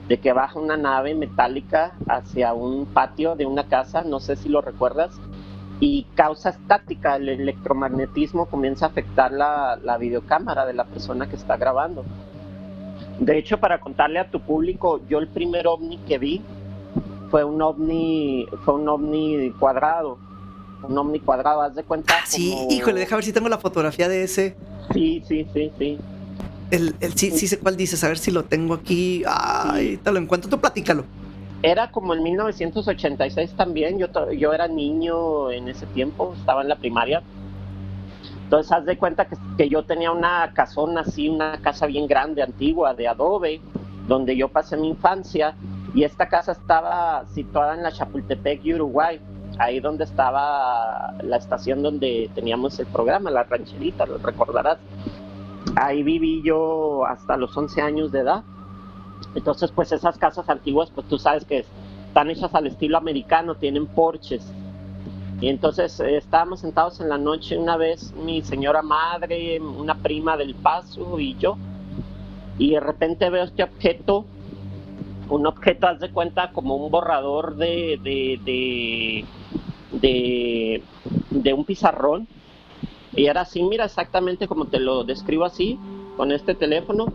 [0.06, 4.48] de que baja una nave metálica hacia un patio de una casa, no sé si
[4.48, 5.10] lo recuerdas,
[5.80, 11.34] y causa estática, el electromagnetismo comienza a afectar la, la, videocámara de la persona que
[11.34, 12.04] está grabando.
[13.18, 16.40] De hecho, para contarle a tu público, yo el primer ovni que vi
[17.32, 20.18] fue un ovni, fue un ovni cuadrado,
[20.82, 22.14] un ovni cuadrado, haz de cuenta.
[22.18, 24.56] Ah, sí, híjole, deja ver si tengo la fotografía de ese.
[24.92, 25.98] Sí, sí, sí, sí.
[26.70, 29.22] El, el sí, sí sé cuál dices, a ver si lo tengo aquí.
[29.26, 31.04] Ay, te lo encuentro, tú platícalo
[31.62, 36.76] era como en 1986 también, yo, yo era niño en ese tiempo, estaba en la
[36.76, 37.22] primaria.
[38.44, 42.42] Entonces, haz de cuenta que, que, yo tenía una casona así, una casa bien grande,
[42.42, 43.60] antigua, de adobe,
[44.08, 45.54] donde yo pasé mi infancia.
[45.94, 49.20] Y esta casa estaba situada en la Chapultepec, Uruguay,
[49.58, 54.78] ahí donde estaba la estación donde teníamos el programa, la rancherita, lo recordarás.
[55.76, 58.42] ahí viví yo hasta los 11 años de edad.
[59.34, 61.64] Entonces, pues esas casas antiguas, pues tú sabes que
[62.08, 64.52] están hechas al estilo americano, tienen porches.
[65.40, 70.36] Y entonces eh, estábamos sentados en la noche una vez, mi señora madre, una prima
[70.36, 71.56] del paso y yo.
[72.58, 74.24] Y de repente veo este objeto,
[75.28, 79.24] un objeto, haz de cuenta, como un borrador de,
[80.02, 80.82] de,
[81.30, 82.28] de un pizarrón.
[83.14, 85.78] Y era así, mira exactamente como te lo describo así,
[86.16, 87.06] con este teléfono.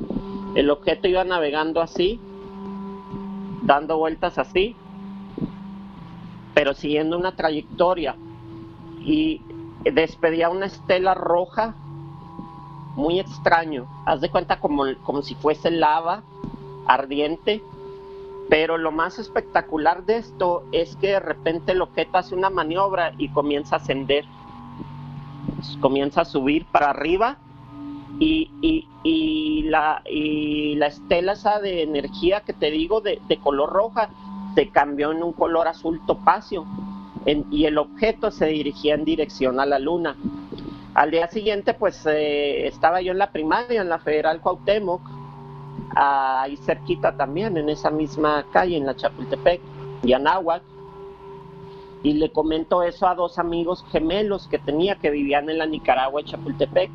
[0.55, 2.19] El objeto iba navegando así,
[3.63, 4.75] dando vueltas así,
[6.55, 8.15] pero siguiendo una trayectoria.
[9.03, 9.41] Y
[9.83, 11.75] despedía una estela roja
[12.95, 13.85] muy extraño.
[14.05, 16.23] Haz de cuenta como, como si fuese lava
[16.87, 17.61] ardiente.
[18.49, 23.13] Pero lo más espectacular de esto es que de repente el objeto hace una maniobra
[23.17, 24.25] y comienza a ascender.
[25.81, 27.37] Comienza a subir para arriba
[28.19, 30.01] y, y, la,
[30.87, 34.09] estela de energía que te digo de, color roja
[34.55, 36.65] se cambió en un color azul topacio
[37.51, 40.15] y el objeto se dirigía en dirección a la luna.
[40.93, 45.01] Al día siguiente pues eh, estaba yo en la primaria, en la Federal Cuauhtémoc,
[45.95, 49.61] ahí cerquita también, en esa misma calle, en la Chapultepec,
[50.03, 50.63] y Anáhuac,
[52.03, 56.23] y le comento eso a dos amigos gemelos que tenía que vivían en la Nicaragua,
[56.23, 56.91] Chapultepec,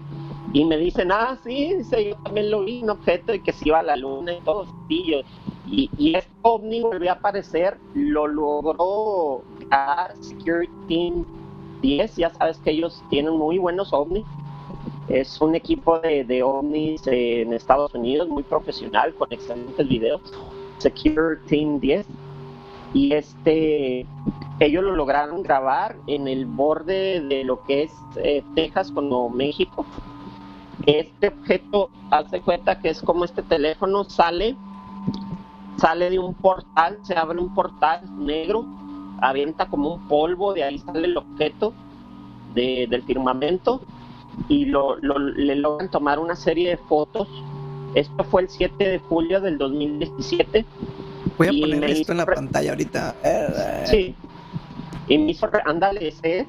[0.52, 3.68] y me dicen, ah, sí, dice, yo también lo vi, un objeto y que se
[3.68, 4.66] iba a la luna y todo.
[4.88, 5.24] Y,
[5.66, 11.24] y, y este ovni volvió a aparecer, lo logró a Security Team
[11.80, 14.26] 10, ya sabes que ellos tienen muy buenos ovnis.
[15.08, 20.20] Es un equipo de, de ovnis en Estados Unidos muy profesional, con excelentes videos.
[20.78, 22.06] Security Team 10.
[22.94, 24.06] Y este,
[24.60, 29.86] ellos lo lograron grabar en el borde de lo que es eh, Texas con México
[30.86, 34.56] este objeto, hace cuenta que es como este teléfono sale,
[35.76, 38.64] sale de un portal, se abre un portal negro,
[39.20, 41.72] avienta como un polvo, de ahí sale el objeto
[42.54, 43.80] de, del firmamento
[44.48, 47.28] y lo, lo, le logran tomar una serie de fotos.
[47.94, 50.64] Esto fue el 7 de julio del 2017.
[51.38, 53.14] Voy a poner esto en la pantalla ahorita.
[53.84, 54.14] Sí.
[55.08, 56.46] Y me hizo, ándale, ese es.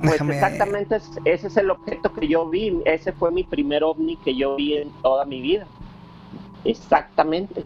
[0.00, 3.84] Pues Déjame- exactamente es- ese es el objeto que yo vi, ese fue mi primer
[3.84, 5.66] ovni que yo vi en toda mi vida.
[6.64, 7.64] Exactamente.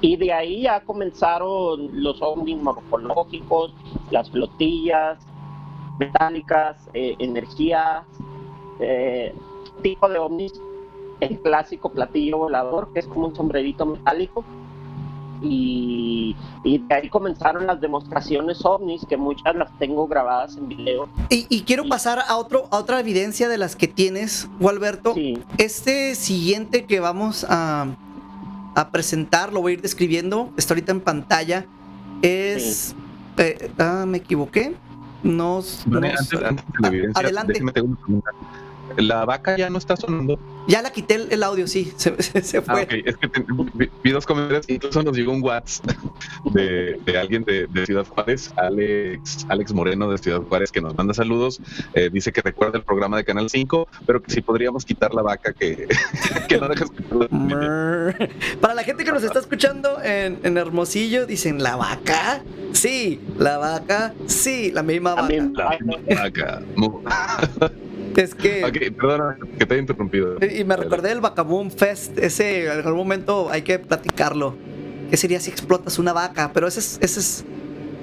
[0.00, 3.72] Y de ahí ya comenzaron los ovnis morfológicos,
[4.10, 5.18] las flotillas
[5.98, 8.04] metálicas, eh, energías,
[8.80, 9.34] eh,
[9.82, 10.52] tipo de ovnis,
[11.20, 14.44] el clásico platillo volador, que es como un sombrerito metálico,
[15.40, 16.34] y,
[16.64, 21.08] y de ahí comenzaron las demostraciones ovnis, que muchas las tengo grabadas en video.
[21.30, 25.14] Y, y quiero pasar a, otro, a otra evidencia de las que tienes, Gualberto.
[25.14, 27.86] Sí, Este siguiente que vamos a,
[28.74, 31.66] a presentar, lo voy a ir describiendo, está ahorita en pantalla,
[32.22, 32.96] es...
[33.36, 34.74] eh, ah, me equivoqué.
[35.22, 37.62] No, Vale, no antes, de la evidencia, adelante.
[37.62, 38.30] una pregunta.
[38.98, 40.38] La vaca ya no está sonando.
[40.66, 42.82] Ya la quité el, el audio, sí, se, se- se Ah, fue.
[42.82, 42.92] ok.
[43.06, 45.96] Es que te- vi, vi dos comentarios, incluso nos llegó un WhatsApp
[46.52, 50.96] de, de alguien de, de Ciudad Juárez, Alex, Alex Moreno de Ciudad Juárez, que nos
[50.96, 51.60] manda saludos.
[51.94, 55.22] Eh, dice que recuerda el programa de Canal 5, pero que si podríamos quitar la
[55.22, 55.86] vaca que,
[56.48, 57.28] que no deja escuchar.
[57.30, 58.28] Mrr.
[58.60, 62.42] Para la gente que nos está escuchando en, en Hermosillo, dicen, ¿la vaca?
[62.72, 65.28] Sí, la vaca, sí, la misma vaca.
[65.54, 66.62] La misma vaca.
[68.18, 68.64] Es que...
[68.64, 70.36] Ok, perdona que te haya interrumpido.
[70.44, 74.56] Y me recordé del Vacaboom Fest, ese en algún momento hay que platicarlo.
[75.08, 76.50] ¿Qué sería si explotas una vaca?
[76.52, 77.44] Pero ese es, ese es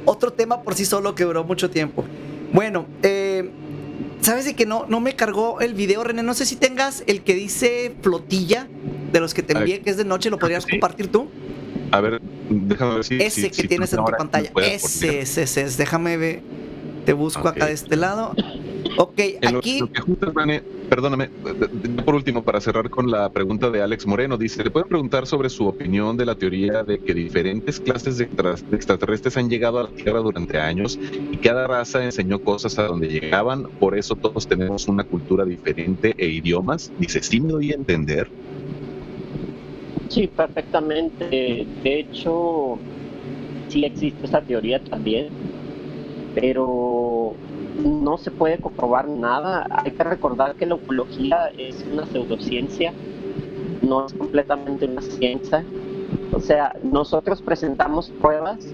[0.06, 2.06] otro tema por sí solo que duró mucho tiempo.
[2.54, 3.50] Bueno, eh,
[4.22, 6.24] ¿sabes de que no, no me cargó el video, René?
[6.24, 8.68] No sé si tengas el que dice flotilla,
[9.12, 10.72] de los que te envié, que es de noche, ¿lo podrías Sí.
[10.72, 11.30] compartir tú?
[11.92, 13.16] A ver, déjame ver si.
[13.22, 14.50] Ese si- que si tienes en tu pantalla.
[14.64, 15.76] Ese, ese, ese es.
[15.78, 16.42] Déjame ver.
[17.06, 18.34] Te busco acá de este lado.
[18.98, 19.80] Ok, En lo- aquí.
[19.80, 20.34] lo que justo,
[20.88, 21.30] perdóname,
[22.06, 25.50] por último, para cerrar con la pregunta de Alex Moreno, dice, ¿le pueden preguntar sobre
[25.50, 29.84] su opinión de la teoría de que diferentes clases de, de extraterrestres han llegado a
[29.84, 31.00] la Tierra durante años
[31.32, 36.14] y cada raza enseñó cosas a donde llegaban, por eso todos tenemos una cultura diferente
[36.18, 36.94] e idiomas?
[36.96, 38.28] Dice, ¿sí me doy a entender?
[40.10, 41.66] Sí, perfectamente.
[41.84, 42.78] De hecho,
[43.70, 45.30] sí existe esa teoría también,
[46.36, 47.34] pero
[47.84, 49.68] no se puede comprobar nada.
[49.70, 52.94] Hay que recordar que la ufología es una pseudociencia,
[53.82, 55.64] no es completamente una ciencia.
[56.34, 58.74] O sea, nosotros presentamos pruebas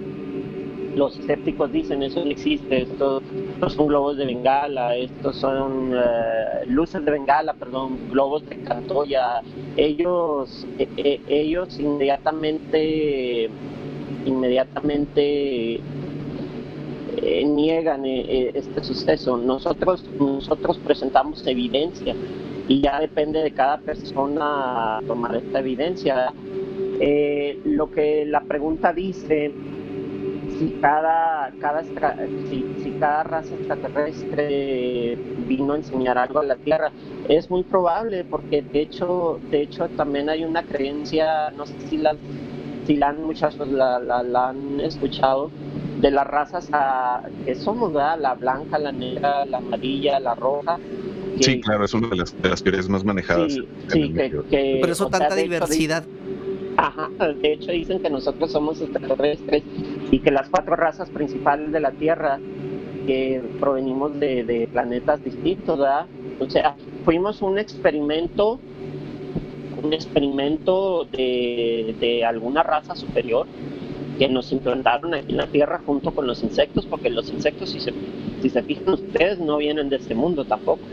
[0.95, 3.23] los escépticos dicen eso no existe, estos
[3.69, 9.41] son globos de bengala, estos son eh, luces de bengala, perdón, globos de cantoya.
[9.77, 13.49] Ellos, e, e, ellos inmediatamente,
[14.25, 15.79] inmediatamente
[17.17, 19.37] eh, niegan eh, este suceso.
[19.37, 22.15] Nosotros, nosotros presentamos evidencia
[22.67, 26.33] y ya depende de cada persona tomar esta evidencia.
[27.65, 29.51] lo que la pregunta dice
[30.61, 36.91] si cada, cada, si, si cada raza extraterrestre vino a enseñar algo a la Tierra.
[37.27, 41.97] Es muy probable porque de hecho, de hecho también hay una creencia, no sé si
[41.97, 42.15] la,
[42.85, 45.49] si la han muchachos la, la, han escuchado,
[46.01, 46.69] de las razas
[47.45, 48.19] que somos, ¿verdad?
[48.19, 50.77] La blanca, la negra, la amarilla, la roja.
[51.39, 53.53] sí, claro, es una de las, de las teorías más manejadas.
[53.87, 54.13] Sí,
[54.49, 56.03] que, Por eso tanta diversidad.
[56.77, 57.09] Ajá,
[57.41, 59.63] de hecho dicen que nosotros somos extraterrestres
[60.09, 62.39] y que las cuatro razas principales de la Tierra
[63.05, 66.07] que provenimos de, planetas distintos, ¿verdad?
[66.39, 68.59] O sea, fuimos un experimento,
[69.83, 73.47] un experimento de, alguna raza superior
[74.21, 77.79] que nos implantaron aquí en la Tierra junto con los insectos, porque los insectos, si
[77.79, 77.91] se,
[78.39, 80.83] si se fijan ustedes, no vienen de este mundo tampoco.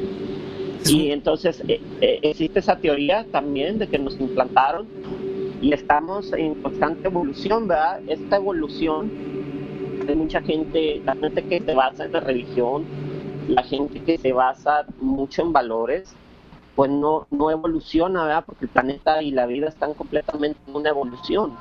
[0.87, 4.87] Y entonces eh, eh, existe esa teoría también de que nos implantaron
[5.61, 8.01] y estamos en constante evolución, ¿verdad?
[8.07, 9.11] Esta evolución
[10.07, 12.87] de mucha gente, la gente que se basa en la religión,
[13.47, 16.15] la gente que se basa mucho en valores,
[16.75, 18.45] pues no, no evoluciona, ¿verdad?
[18.47, 21.53] Porque el planeta y la vida están completamente en una evolución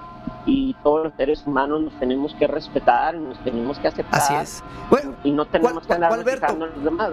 [0.48, 4.20] y todos los seres humanos nos tenemos que respetar, nos tenemos que aceptar.
[4.20, 4.64] Así es.
[5.24, 7.12] y no tenemos que andar los demás.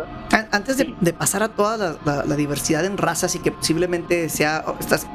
[0.52, 5.06] Antes de, pasar a toda la, la, diversidad en razas y que posiblemente sea, estas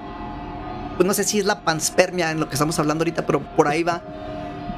[1.00, 3.70] pues no sé si es la panspermia en lo que estamos hablando ahorita, pero por
[3.70, 4.02] ahí va.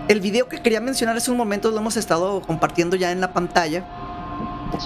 [0.08, 3.34] El video que quería mencionar hace un momento lo hemos estado compartiendo ya en la
[3.34, 3.84] pantalla.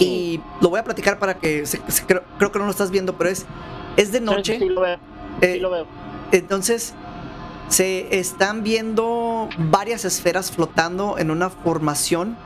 [0.00, 1.64] Y lo voy a platicar para que
[2.06, 3.44] creo, que no lo estás viendo, pero es,
[3.98, 4.58] es de noche.
[4.58, 4.98] Sí, lo veo.
[5.42, 5.86] sí lo veo.
[6.32, 6.94] Entonces,
[7.68, 12.36] se están viendo varias esferas flotando en una formación,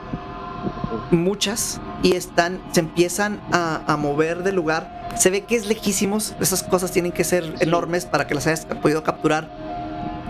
[1.10, 6.34] muchas, y están, se empiezan a, a mover de lugar se ve que es lejísimos,
[6.40, 9.50] esas cosas tienen que ser enormes para que las hayas podido capturar.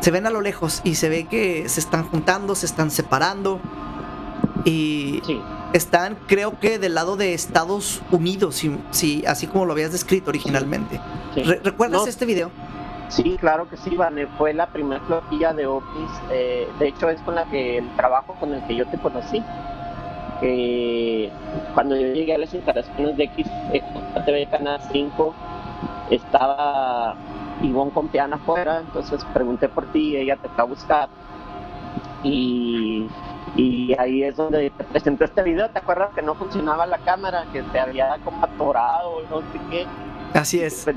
[0.01, 3.61] Se ven a lo lejos y se ve que se están juntando, se están separando
[4.65, 5.23] y
[5.73, 11.01] están creo que del lado de Estados Unidos, si, así como lo habías descrito originalmente.
[11.63, 12.51] ¿Recuerdas este video?
[13.11, 14.27] Sí, claro que sí, Vane.
[14.27, 16.11] Fue la primera flotilla de Opis.
[16.31, 19.45] Eh, de hecho, es con la que el trabajo con el que yo te conocí
[21.75, 23.47] cuando yo llegué a las instalaciones de X,
[24.25, 25.35] TV Canal 5,
[26.11, 27.17] estaba
[27.63, 31.11] Ivonne con piano afuera, entonces pregunté por ti, ella te fue a buscar.
[32.23, 33.17] Y,
[33.57, 35.71] y ahí es donde te presenté este video.
[35.71, 39.91] ¿Te acuerdas que no funcionaba la cámara, que te había como atorado, no sé qué?
[40.35, 40.85] Así es.
[40.85, 40.95] Que,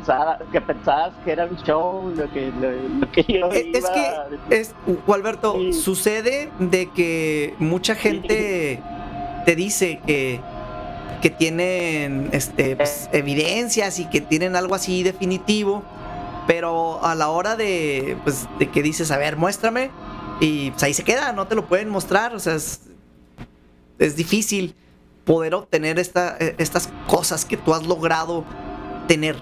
[0.51, 4.55] que pensabas que era un show, lo que, lo, que yo es, iba es que,
[4.55, 4.75] es,
[5.07, 8.79] Alberto, sucede de que mucha gente
[9.45, 10.39] te dice que,
[11.21, 15.83] que tienen este, pues, evidencias y que tienen algo así definitivo,
[16.47, 19.89] pero a la hora de, pues, de que dices, a ver, muéstrame,
[20.39, 22.81] y pues, ahí se queda, no te lo pueden mostrar, o sea, es,
[24.15, 24.75] difícil
[25.23, 28.43] poder obtener esta, e, estas cosas que tú has logrado
[29.07, 29.35] tener,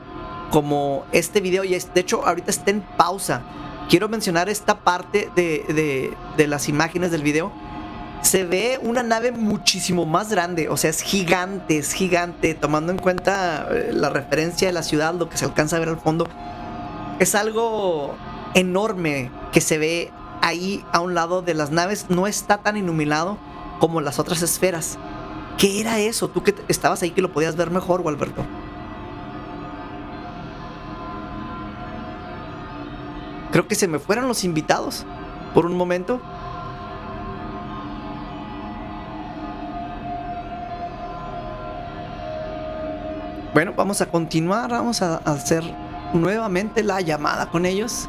[0.50, 3.42] como este video, y de hecho ahorita está en pausa.
[3.90, 7.52] Quiero mencionar esta parte de, de, de las imágenes del video
[8.22, 13.00] se ve una nave muchísimo más grande, o sea, es gigante, es gigante, tomando en
[13.00, 16.28] cuenta eh, la referencia de la ciudad, lo que se alcanza a ver al fondo.
[17.20, 18.16] Es algo
[18.54, 23.38] enorme que se ve ahí a un lado de las naves, no está tan iluminado
[23.80, 24.98] como las otras esferas.
[25.58, 26.30] ¿Qué era eso?
[26.30, 28.46] Tú que estabas ahí que lo podías ver mejor, Alberto.
[33.52, 35.06] Creo que se me fueron los invitados
[35.54, 36.22] por un momento.
[43.54, 45.64] Bueno, vamos a continuar, vamos a hacer
[46.14, 48.08] nuevamente la llamada con ellos.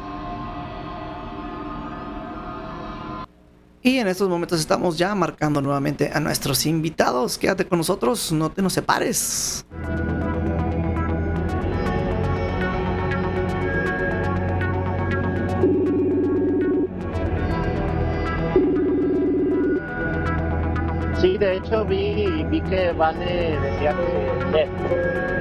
[3.81, 7.37] Y en estos momentos estamos ya marcando nuevamente a nuestros invitados.
[7.37, 9.65] Quédate con nosotros, no te nos separes.
[21.23, 23.95] Sí, de hecho vi, vi que Vane decía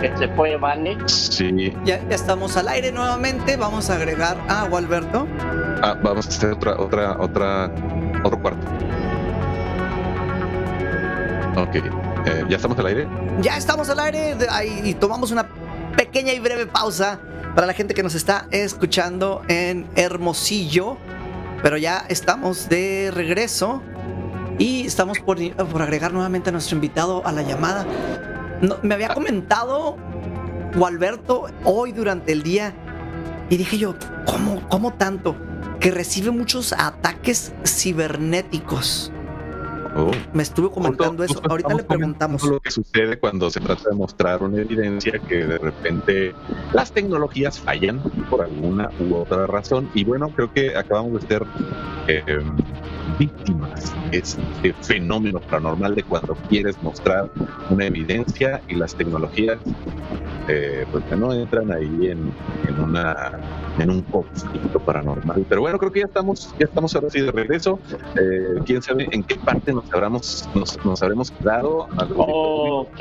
[0.00, 0.96] que, se fue Vane.
[1.06, 1.74] Sí.
[1.84, 3.56] Ya, estamos al aire nuevamente.
[3.56, 5.26] Vamos a agregar a Gualberto.
[5.82, 7.68] Ah, vamos a hacer otra, otra, otra,
[8.22, 8.64] otro cuarto.
[11.56, 13.08] Ok, eh, ¿ya estamos al aire?
[13.40, 15.48] Ya estamos al aire ahí, y tomamos una
[15.96, 17.18] pequeña y breve pausa
[17.56, 20.96] para la gente que nos está escuchando en Hermosillo.
[21.60, 23.82] Pero ya estamos de regreso
[24.58, 27.86] y estamos por, por agregar nuevamente a nuestro invitado a la llamada.
[28.60, 29.96] No, me había comentado
[30.74, 32.74] Gualberto hoy durante el día
[33.50, 33.94] y dije yo,
[34.26, 35.36] ¿cómo, cómo tanto?
[35.80, 39.12] Que recibe muchos ataques cibernéticos.
[39.94, 40.10] Oh.
[40.32, 41.34] Me estuve comentando eso.
[41.34, 42.42] Justo Ahorita le preguntamos.
[42.44, 46.34] Lo que sucede cuando se trata de mostrar una evidencia que de repente
[46.72, 48.00] las tecnologías fallan
[48.30, 49.90] por alguna u otra razón.
[49.92, 51.46] Y bueno, creo que acabamos de ser
[52.08, 52.40] eh,
[53.18, 57.30] víctimas de este fenómeno paranormal de cuando quieres mostrar
[57.70, 59.58] una evidencia y las tecnologías
[60.48, 62.32] eh, pues que no entran ahí en,
[62.68, 63.38] en una
[63.78, 65.46] en un conflicto paranormal.
[65.48, 67.78] Pero bueno, creo que ya estamos, ya estamos ahora sí de regreso.
[68.20, 73.00] Eh, quién sabe en qué parte nos habremos, nos, nos habremos quedado al auditorio, Ok.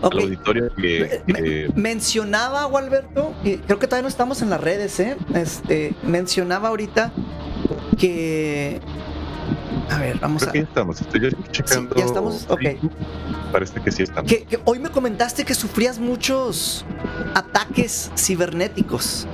[0.00, 0.12] Ok.
[0.14, 4.60] al auditorio que, Me- que- Mencionaba Gualberto, y creo que todavía no estamos en las
[4.60, 5.16] redes, ¿eh?
[5.34, 7.12] Este, mencionaba ahorita
[7.98, 8.80] que.
[9.90, 10.52] A ver, vamos creo a.
[10.52, 11.00] que ya estamos.
[11.00, 11.94] Estoy yo checando.
[11.94, 12.60] ya estamos, ok.
[13.52, 14.30] Parece que sí estamos.
[14.30, 16.84] Que, que hoy me comentaste que sufrías muchos
[17.34, 19.26] ataques cibernéticos.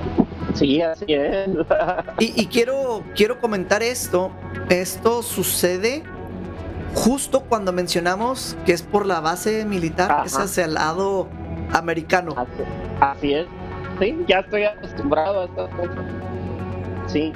[0.53, 1.49] Sí, así es.
[2.19, 4.31] Y, y quiero, quiero comentar esto.
[4.69, 6.03] Esto sucede
[6.93, 11.27] justo cuando mencionamos que es por la base militar, que es hacia el lado
[11.73, 12.33] americano.
[12.37, 12.63] Así,
[13.01, 13.47] así es.
[13.99, 16.05] Sí, ya estoy acostumbrado a estas cosas.
[17.07, 17.33] Sí.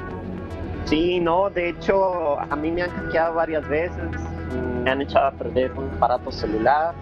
[0.90, 4.10] Sí, no, de hecho, a mí me han hackeado varias veces.
[4.84, 6.96] Me han echado a perder un aparato celular.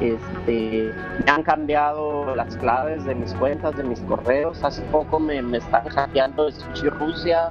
[0.00, 0.92] Este,
[1.24, 4.62] me han cambiado las claves de mis cuentas, de mis correos.
[4.62, 7.50] Hace poco me, me están hackeando de Sushi Rusia,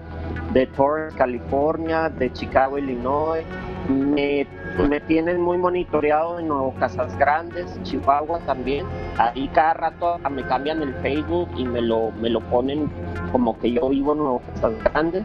[0.53, 3.43] de Torrance, California, de Chicago, Illinois.
[3.89, 4.47] Me,
[4.89, 8.85] me tienen muy monitoreado en Nuevo Casas Grandes, Chihuahua también.
[9.17, 12.89] Ahí cada rato me cambian el Facebook y me lo, me lo ponen
[13.31, 15.23] como que yo vivo en Nuevo Casas Grandes.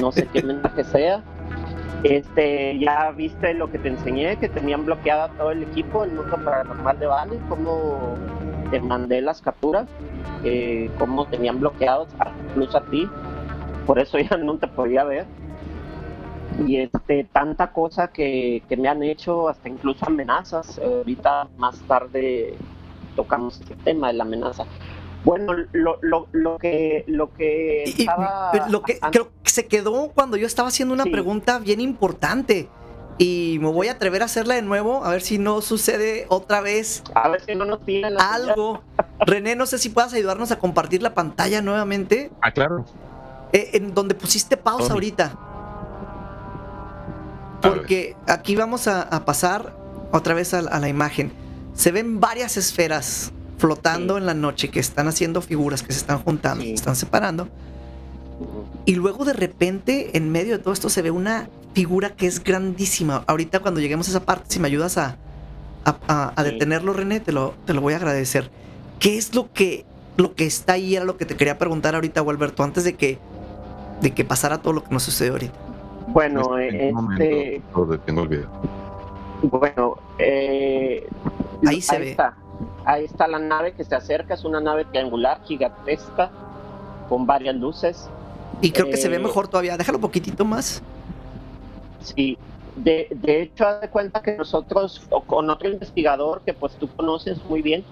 [0.00, 1.22] No sé qué mensaje sea.
[2.04, 6.36] Este, ya viste lo que te enseñé, que tenían bloqueada todo el equipo, el mundo
[6.44, 8.14] paranormal de Vale, cómo
[8.70, 9.88] te mandé las capturas,
[10.44, 12.08] eh, cómo tenían bloqueados,
[12.50, 13.08] incluso a ti,
[13.86, 15.24] por eso ya no te podía ver.
[16.66, 20.78] Y este, tanta cosa que, que me han hecho, hasta incluso amenazas.
[20.78, 22.54] Eh, ahorita más tarde
[23.16, 24.64] tocamos este tema de la amenaza.
[25.24, 30.10] Bueno, lo, lo, lo que lo que y- estaba lo que creo que se quedó
[30.14, 31.10] cuando yo estaba haciendo una Sí.
[31.10, 32.68] pregunta bien importante
[33.16, 36.60] y me voy a atrever a hacerla de nuevo a ver si no sucede otra
[36.60, 38.82] vez a ver si no nos tiran algo.
[39.20, 42.84] René, no sé si puedas ayudarnos a compartir la pantalla nuevamente Ah, claro.
[43.52, 45.38] eh, en donde pusiste pausa ahorita.
[47.70, 49.76] Porque aquí vamos a, a pasar
[50.12, 51.32] otra vez a, la- a la imagen.
[51.74, 54.20] Se ven varias esferas flotando Sí.
[54.20, 56.68] en la noche que están haciendo figuras, que se están juntando, Sí.
[56.70, 57.48] se están separando.
[58.84, 62.42] Y luego de repente, en medio de todo esto, se ve una figura que es
[62.42, 63.24] grandísima.
[63.26, 65.16] Ahorita cuando lleguemos a esa parte, si me ayudas a,
[66.42, 68.50] detenerlo, René, te lo, te lo voy a agradecer.
[68.98, 69.84] ¿Qué es lo que,
[70.16, 70.96] lo que está ahí?
[70.96, 73.18] Era lo que te quería preguntar ahorita, Gualberto, antes de que,
[74.00, 75.54] de que pasara todo lo que nos sucedió ahorita.
[76.08, 78.48] Bueno, este, momento lo detengo el video.
[79.42, 81.06] bueno, eh,
[81.66, 82.10] Ahí se ve.
[82.10, 82.34] Está.
[82.84, 86.30] Ahí está la nave que se acerca, es una nave triangular gigantesca
[87.08, 88.08] con varias luces.
[88.60, 89.76] Y creo que se ve Eh, mejor todavía.
[89.76, 90.82] Déjalo un poquitito más.
[92.00, 92.36] Sí,
[92.76, 96.88] de, de hecho, haz de cuenta que nosotros, o con otro investigador que pues tú
[96.88, 97.84] conoces muy bien,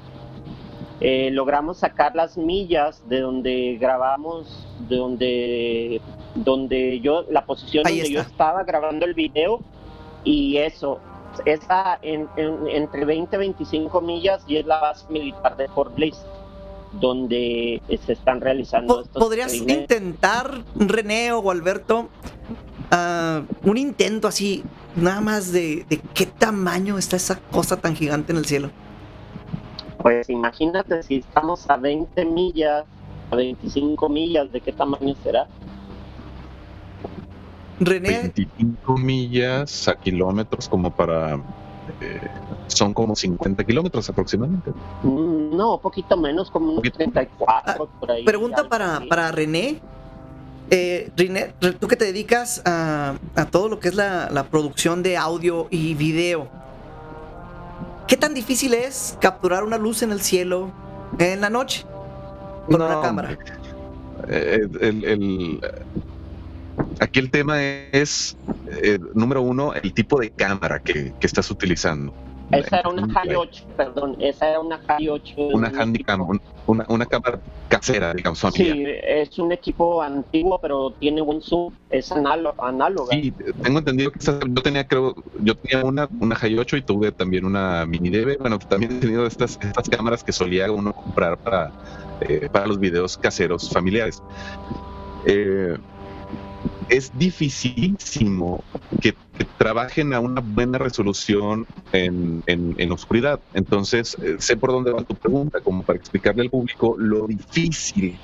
[1.04, 6.00] eh, logramos sacar las millas de donde grabamos, de donde,
[6.36, 8.30] donde yo, la posición Ahí donde yo está.
[8.30, 9.60] estaba grabando el video,
[10.22, 11.00] y eso,
[12.02, 16.16] en, en- entre 20 y 25 millas, y es la base militar de Fort Bliss,
[17.00, 22.08] donde se están realizando estos ¿Podrías intentar, René o Alberto,
[22.92, 24.62] ah, un intento así,
[24.94, 28.70] nada más de, de qué tamaño está esa cosa tan gigante en el cielo?
[30.02, 32.84] Pues imagínate si estamos a 20 millas,
[33.30, 35.46] a 25 millas, ¿de qué tamaño será?
[37.80, 41.36] René, 25 millas a kilómetros como para...
[42.00, 42.20] eh,
[42.68, 44.70] son como 50 kilómetros aproximadamente.
[45.02, 46.98] Mm, No, poquito menos, como unos Poquito.
[46.98, 48.24] 34 por ahí.
[48.24, 49.06] pregunta para, así.
[49.06, 49.80] para René.
[50.70, 54.44] Eh, René, re- tú que te dedicas a, a todo lo que es la, la
[54.44, 56.48] producción de audio y video,
[58.06, 60.70] ¿qué tan difícil es capturar una luz en el cielo
[61.18, 61.84] en la noche
[62.68, 63.38] con No, una cámara?
[64.28, 65.60] Eh, el- el-
[67.00, 68.36] aquí el tema es,
[68.82, 72.12] eh, número uno, el tipo de cámara que, que estás utilizando.
[72.50, 75.34] Esa era una High 8, perdón, esa era una High 8.
[75.52, 75.72] Una
[76.66, 78.38] una, una cámara casera, digamos.
[78.54, 83.10] Sí, es un equipo antiguo, pero tiene buen zoom, es análoga.
[83.10, 83.32] Sí,
[83.62, 87.44] tengo entendido que yo tenía, creo, yo tenía una, una High 8 y tuve también
[87.44, 88.38] una Mini DV.
[88.38, 91.72] Bueno, también he tenido estas, estas cámaras que solía uno comprar para,
[92.20, 94.22] eh, para los videos caseros familiares.
[95.26, 95.76] Eh,
[96.88, 98.62] es dificilísimo
[99.00, 99.14] que,
[99.44, 103.40] trabajen a una buena resolución en, en, oscuridad.
[103.54, 108.18] Entonces, eh, sé por dónde va tu pregunta, como para explicarle al público lo difícil,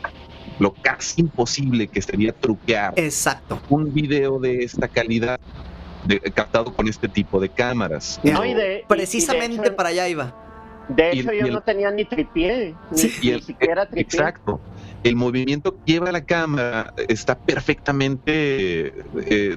[0.59, 3.61] lo casi imposible que sería truquear Exacto.
[3.69, 5.41] un video de esta calidad.
[6.35, 8.21] captado con este tipo de cámaras.
[8.89, 10.35] Precisamente para allá iba.
[10.89, 14.03] De hecho, yo no tenía ni tripié, ni, siquiera tripié.
[14.03, 14.61] Exacto
[15.05, 18.93] el movimiento que lleva la cámara está perfectamente
[19.27, 19.57] eh,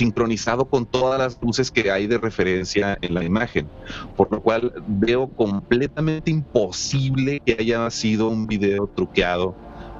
[0.00, 3.68] sincronizado con todas las luces que hay de referencia en la imagen,
[4.16, 9.54] por lo cual veo completamente imposible que haya sido un video truqueado.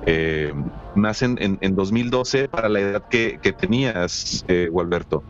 [0.07, 0.55] Eh,
[0.95, 5.23] más en, 2012 para la edad que, tenías, eh, Gualberto.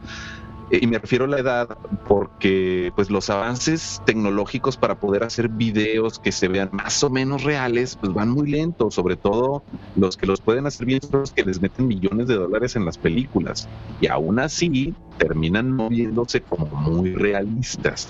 [0.70, 6.18] Y me refiero a la edad porque pues los avances tecnológicos para poder hacer videos
[6.20, 9.64] que se vean más o menos reales pues van muy lentos, sobre todo
[9.96, 12.84] los que los pueden hacer bien son los que les meten millones de dólares en
[12.84, 13.68] las películas
[14.00, 18.08] y aún así terminan moviéndose como muy realistas.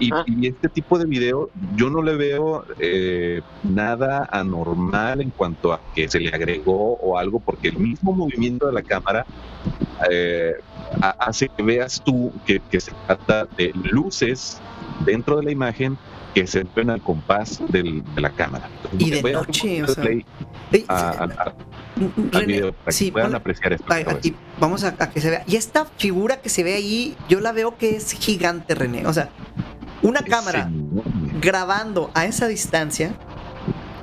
[0.00, 0.10] Y,
[0.46, 6.08] este tipo de video yo no le veo eh, nada anormal en cuanto a que
[6.08, 9.24] se le agregó o algo porque el mismo movimiento de la cámara
[10.10, 10.54] eh,
[11.18, 14.60] hace que veas tú que, se trata de luces
[15.04, 15.98] dentro de la imagen
[16.34, 18.68] que se ven al compás de la cámara.
[18.98, 20.04] y de noche, o sea,
[22.88, 23.86] sí, puedan apreciar esto.
[24.60, 25.44] vamos a, que se vea.
[25.46, 29.06] Y esta figura que se ve ahí, yo la veo que es gigante, René.
[29.06, 29.30] O sea,
[30.02, 30.70] una cámara
[31.40, 33.12] grabando a esa distancia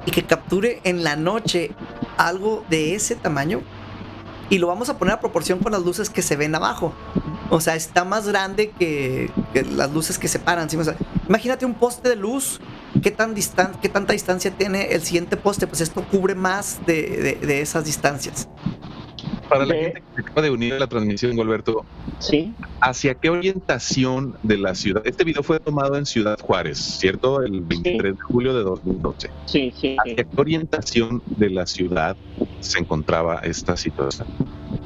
[0.05, 1.71] y que capture en la noche
[2.17, 3.61] algo de ese tamaño,
[4.49, 6.93] y lo vamos a poner a proporción con las luces que se ven abajo.
[7.49, 9.31] O sea, está más grande que,
[9.71, 10.69] las luces que separan.
[10.69, 10.77] ¿sí?
[11.27, 12.59] imagínate un poste de luz.
[13.01, 15.67] ¿Qué, tan distan ¿Qué tanta distancia tiene el siguiente poste?
[15.67, 18.47] Pues esto cubre más de, de esas distancias.
[19.49, 21.85] Para la gente que se acaba de unir a la transmisión, Alberto,
[22.19, 22.53] ¿Sí?
[22.81, 25.01] ¿hacia qué orientación de la ciudad?
[25.05, 27.41] Este video fue tomado en Ciudad Juárez, ¿cierto?
[27.41, 29.29] El 23 de julio de 2012.
[29.45, 29.95] Sí, sí.
[29.99, 32.17] ¿Hacia qué orientación de la ciudad
[32.59, 34.27] se encontraba esta situación?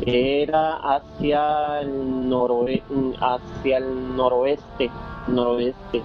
[0.05, 4.89] Era hacia el, noroeste, hacia el noroeste,
[5.27, 6.01] noroeste.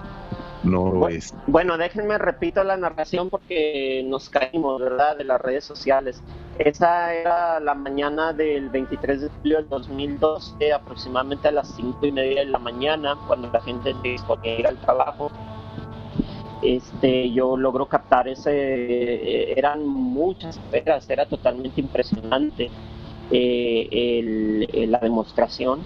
[0.63, 1.37] Noroeste.
[1.47, 5.17] Bueno, déjenme repito la narración porque nos caímos, ¿verdad?
[5.17, 6.23] De las redes sociales.
[6.59, 12.13] Esa era la mañana del 23 de julio del 2012, aproximadamente a las 5 y
[12.13, 15.33] media de la mañana, cuando la gente disponía a ir al trabajo.
[16.63, 22.71] Este, yo logro captar ese, eh, eran muchas esferas, era totalmente impresionante
[23.33, 25.81] eh, la demostración.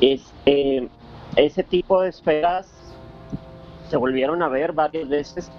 [0.00, 0.88] Este,
[1.36, 2.66] ese tipo de esferas
[3.90, 5.52] se volvieron a ver varias veces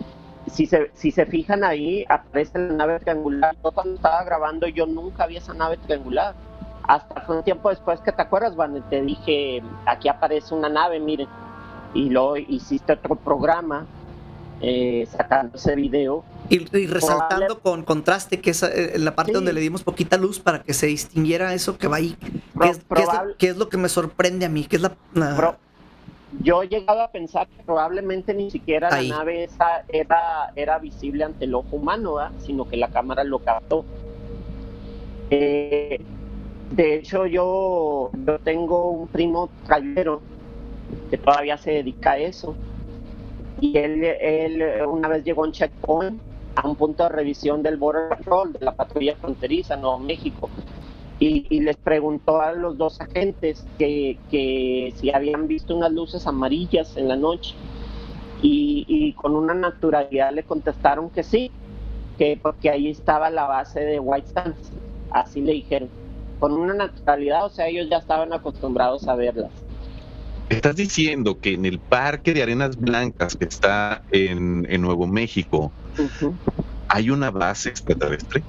[0.47, 3.55] si se, si se fijan ahí, aparece la nave triangular.
[3.63, 6.35] Yo cuando estaba grabando, yo nunca vi esa nave triangular.
[6.83, 10.99] Hasta fue un tiempo después que te acuerdas, Van, te dije, aquí aparece una nave,
[10.99, 11.27] miren.
[11.93, 13.85] Y luego hiciste otro programa
[14.61, 16.23] eh, sacando ese video.
[16.49, 20.63] Y, resaltando con contraste, que es eh, la parte donde le dimos poquita luz para
[20.63, 22.15] que se distinguiera eso que va ahí.
[22.59, 24.63] ¿Qué, es, lo, que me sorprende a mí?
[24.63, 24.95] ¿Qué es la,
[26.41, 31.23] yo he llegado a pensar que probablemente ni siquiera la nave esa era, era visible
[31.23, 33.85] ante el ojo humano, sino que la cámara lo captó.
[35.29, 35.99] Eh,
[36.71, 40.21] de hecho, yo, yo tengo un primo trailero
[41.09, 42.55] que todavía se dedica a eso.
[43.59, 46.21] Y él, él una vez llegó a un checkpoint,
[46.55, 50.49] a un punto de revisión del Border Patrol, de la patrulla fronteriza, Nuevo México
[51.19, 56.95] y, les preguntó a los dos agentes que, que, si habían visto unas luces amarillas
[56.95, 57.55] en la noche
[58.41, 61.51] y, con una naturalidad le contestaron que sí,
[62.17, 64.71] que porque ahí estaba la base de White Sands,
[65.11, 65.89] así le dijeron,
[66.39, 69.51] con una naturalidad, o sea, ellos ya estaban acostumbrados a verlas.
[70.49, 75.71] Estás diciendo que en el parque de arenas blancas que está en, en Nuevo México
[76.87, 78.43] hay una base extraterrestre.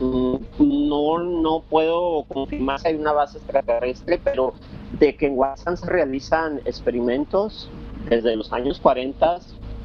[0.00, 4.52] No, no puedo confirmar si hay una base extraterrestre, pero
[4.98, 7.70] de que en Watson se realizan experimentos
[8.08, 9.40] desde los años 40,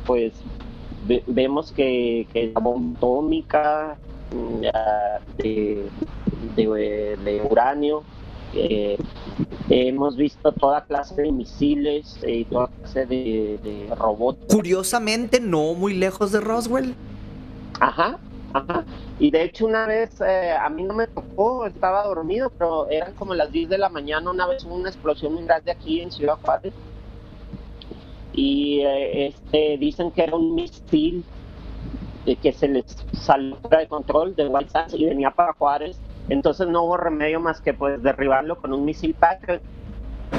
[0.05, 0.33] pues
[1.27, 3.97] vemos que, que, la bomba atómica
[4.31, 4.61] mm,
[5.37, 5.89] de,
[6.55, 8.03] de, uranio,
[8.53, 8.97] eh,
[9.69, 14.53] hemos visto toda clase de misiles eh, y toda clase de, de robots.
[14.53, 16.95] Curiosamente, no muy lejos de Roswell.
[17.79, 18.19] Ajá,
[18.53, 18.85] ajá.
[19.19, 23.13] Y de hecho una vez, eh, a mí no me tocó, estaba dormido, pero eran
[23.13, 26.11] como las 10 de la mañana, una vez hubo una explosión muy grande aquí en
[26.11, 26.73] Ciudad Juárez.
[28.33, 31.23] Y eh, este, dicen que era un misil
[32.25, 35.97] eh, que se les salió de control de White Sands y venía para Juárez.
[36.29, 39.61] Entonces no hubo remedio más que pues derribarlo con un misil Patriot.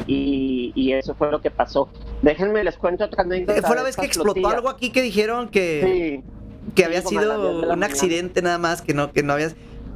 [0.06, 1.88] Y, y eso fue lo que pasó.
[2.22, 3.60] Déjenme les cuento otra anécdota.
[3.62, 4.56] Fue la de vez que explotó flotilla.
[4.56, 6.24] algo aquí que dijeron que, Sí,
[6.74, 7.86] que había como a las 10 sido un mañana.
[7.86, 9.52] accidente nada más, que no, que no había...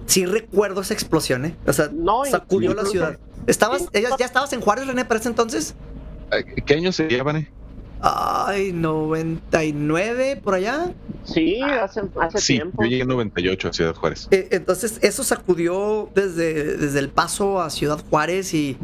[0.06, 1.56] Sí recuerdo esa explosión, ¿eh?
[1.66, 3.18] O sea, No, sacudió la ciudad.
[3.46, 3.88] ¿Estabas, Sí.
[3.92, 5.74] ella- ¿Ya estabas en Juárez, René, para ese entonces?
[6.64, 7.50] ¿Qué año sería, Vane?
[8.00, 10.92] Ay, 99, por allá.
[11.24, 12.82] Sí, hace, hace Sí, tiempo.
[12.82, 14.28] yo llegué en 98 a Ciudad Juárez.
[14.30, 18.76] Eh, entonces, eso sacudió desde, desde el paso a Ciudad Juárez y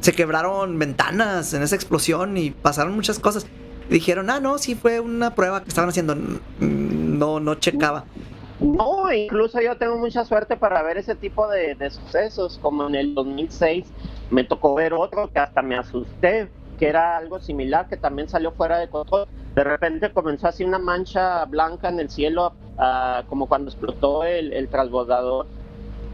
[0.00, 3.46] se quebraron ventanas en esa explosión y pasaron muchas cosas.
[3.90, 6.14] Dijeron, ah, no, sí fue una prueba que estaban haciendo.
[6.60, 8.04] No, no checaba.
[8.60, 12.94] No, incluso yo tengo mucha suerte para ver ese tipo de, de sucesos, como en
[12.94, 13.86] el 2006
[14.30, 18.52] me tocó ver otro que hasta me asusté, que era algo similar, que también salió
[18.52, 19.28] fuera de control.
[19.54, 24.52] De repente comenzó así una mancha blanca en el cielo, ah, como cuando explotó el,
[24.52, 25.46] el transbordador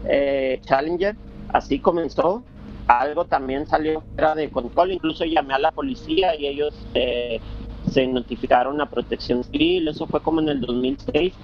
[0.05, 1.15] eh, Challenger,
[1.53, 2.43] así comenzó.
[2.89, 7.39] Algo también salió fuera de control, incluso llamé a la policía y ellos eh,
[7.87, 11.35] se notificaron a protección civil, eso fue como en el 2006.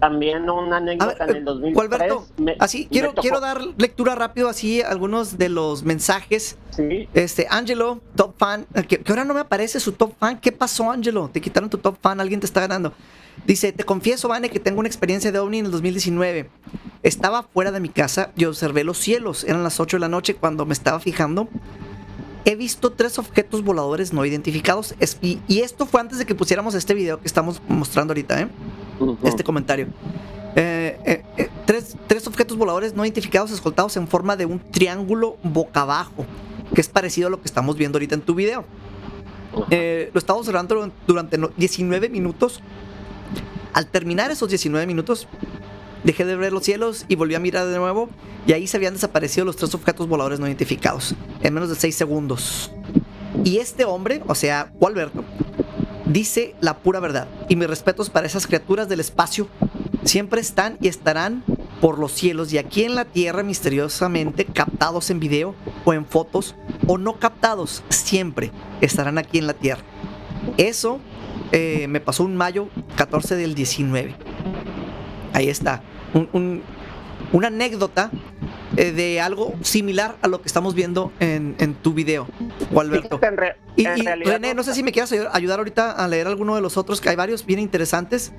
[0.00, 1.74] También una ver, anécdota en el eh, 2003.
[1.74, 6.56] Gualberto, me- así, quiero, tocó- quiero dar lectura rápido así algunos de los mensajes.
[6.70, 10.40] Sí, Este, Angelo, top fan, eh, que, que ahora no me aparece su top fan.
[10.40, 11.28] ¿Qué pasó, Angelo?
[11.32, 12.92] Te quitaron tu top fan, alguien te está ganando.
[13.46, 16.50] Dice, te confieso, Vane, que tengo una experiencia de ovni en el 2019.
[17.02, 19.44] Estaba fuera de mi casa y observé los cielos.
[19.44, 21.48] Eran las 8 de la noche cuando me estaba fijando.
[22.44, 24.94] He visto tres objetos voladores no identificados.
[25.20, 28.48] Y, y esto fue antes de que pusiéramos este video que estamos mostrando ahorita, ¿eh?
[29.00, 29.18] Ujú.
[29.26, 29.88] este comentario.
[30.56, 35.36] Eh, eh, eh, tres, tres objetos voladores no identificados escoltados en forma de un triángulo
[35.42, 36.24] boca abajo,
[36.74, 38.64] que es parecido a lo que estamos viendo ahorita en tu video.
[39.70, 42.60] Eh, lo estaba observando durante- durante no- 19 minutos.
[43.72, 45.28] Al terminar esos 19 minutos,
[46.04, 48.08] dejé de ver los cielos y volví a mirar de nuevo.
[48.46, 51.94] Y ahí se habían desaparecido los tres objetos voladores no identificados en menos de 6
[51.94, 52.72] segundos.
[53.44, 55.22] Y este hombre, o sea, Alberto,
[56.12, 57.28] dice la pura verdad.
[57.48, 59.48] Y mis respetos para esas criaturas del espacio.
[60.04, 61.44] Siempre están y estarán
[61.80, 65.54] por los cielos y aquí en la tierra misteriosamente captados en video
[65.84, 66.54] o en fotos
[66.86, 68.50] o no captados, siempre
[68.80, 69.82] estarán aquí en la tierra.
[70.56, 71.00] Eso
[71.52, 74.14] eh, me pasó un mayo 14 del 19.
[75.34, 75.82] Ahí está.
[76.14, 76.62] Un- un-
[77.32, 78.10] una anécdota
[78.76, 82.26] eh, de algo similar a lo que estamos viendo en, en tu video,
[82.76, 83.18] Alberto.
[83.18, 86.08] Fíjate, en re- Y, en y, René, no sé si me quieras ayudar, ahorita a
[86.08, 88.32] leer alguno de los otros, que hay varios bien interesantes.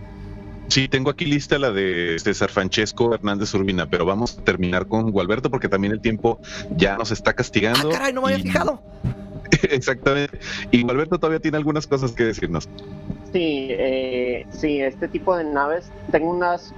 [0.68, 5.12] Sí, tengo aquí lista la de César Francesco Hernández Urbina, pero vamos a terminar con
[5.12, 6.40] Gualberto porque también el tiempo
[6.78, 7.90] ya nos está Ah, castigando.
[7.90, 8.82] caray, no me había y- fijado.
[9.64, 10.40] Exactamente.
[10.72, 12.70] Y Gualberto todavía tiene algunas cosas que decirnos.
[13.32, 16.74] Sí, eh, sí, este tipo de naves, tengo unas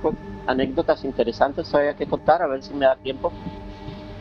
[0.45, 3.31] anécdotas interesantes todavía que contar, a ver si me da tiempo.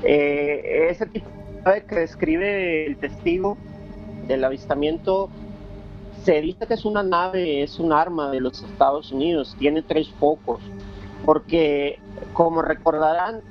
[0.03, 3.59] Eh, ese tipo de nave que describe el testigo
[4.27, 5.29] del avistamiento,
[6.25, 10.09] se dice que es una nave, es un arma de los Estados Unidos, tiene tres
[10.19, 10.63] focos,
[11.27, 11.99] porque
[12.33, 13.43] como recordarán,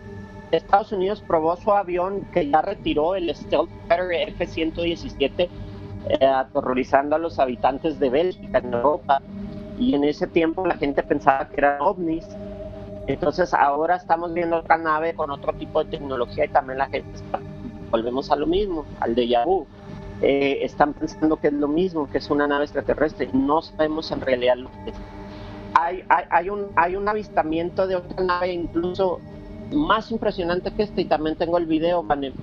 [0.51, 5.49] Estados Unidos probó su avión que ya retiró el Stealth Fighter F-117
[6.09, 9.21] eh, aterrorizando a los habitantes de Bélgica en Europa.
[9.77, 12.27] Y en ese tiempo la gente pensaba que eran ovnis.
[13.07, 17.15] Entonces ahora estamos viendo otra nave con otro tipo de tecnología y también la gente
[17.15, 17.39] está,
[17.89, 19.65] volvemos a lo mismo, al déjà vu.
[20.21, 23.29] Eh, están pensando que es lo mismo, que es una nave extraterrestre.
[23.33, 24.95] No sabemos en realidad lo que es.
[25.73, 29.19] Hay, hay, hay, un, hay un avistamiento de otra nave incluso
[29.71, 32.33] más impresionante que este y también tengo el video, Vane.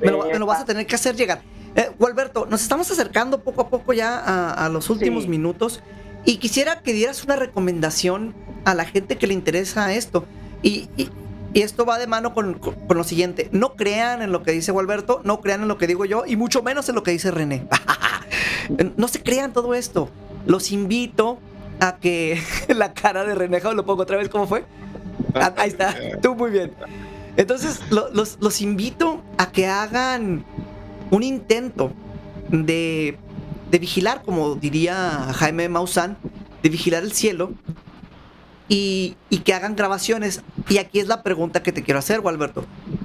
[0.00, 1.40] Me lo, Eh, me lo vas a tener que hacer llegar.
[1.76, 5.28] Eh, Gualberto, nos estamos acercando poco a poco ya a, a los últimos Sí.
[5.28, 5.80] minutos
[6.24, 10.24] y quisiera que dieras una recomendación a la gente que le interesa esto.
[10.62, 11.10] Y, y-
[11.54, 13.48] y esto va de mano con, con- con lo siguiente.
[13.52, 16.36] No crean en lo que dice Gualberto, no crean en lo que digo yo y
[16.36, 17.66] mucho menos en lo que dice René.
[18.96, 20.08] no se crean todo esto.
[20.46, 21.38] Los invito
[21.80, 24.64] a que la cara de René, lo pongo otra vez, ¿cómo fue?
[25.34, 26.72] Ah, ahí está, tú muy bien.
[27.36, 30.44] Entonces, lo- los, los invito a que hagan
[31.12, 31.92] un intento
[32.48, 33.16] de,
[33.70, 36.16] de vigilar, como diría Jaime Maussan,
[36.62, 37.52] de vigilar el cielo
[38.68, 40.42] y, y que hagan grabaciones.
[40.68, 42.64] Y aquí es la pregunta que te quiero hacer, Gualberto.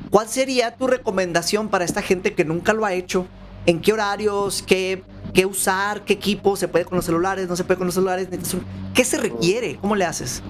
[0.09, 3.27] ¿cuál sería tu recomendación para esta gente que nunca lo ha hecho?
[3.65, 4.63] ¿En qué horarios?
[4.65, 5.03] ¿Qué,
[5.33, 6.03] qué usar?
[6.05, 6.55] ¿Qué equipo?
[6.55, 7.49] ¿Se puede con los celulares?
[7.49, 8.29] ¿No se puede con los celulares?
[8.29, 9.75] ¿Necesitas un- ¿Qué se requiere?
[9.75, 10.41] ¿Cómo le haces?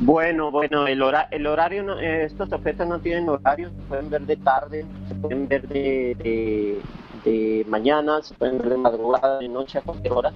[0.00, 4.10] Bueno, bueno, el, hora, el horario, no- eh, estos objetos no tienen horario, se pueden
[4.10, 4.84] ver de tarde,
[5.24, 6.80] pueden ver de, de,
[7.24, 10.32] de mañana, se pueden ver de madrugada, de noche, a cualquier hora.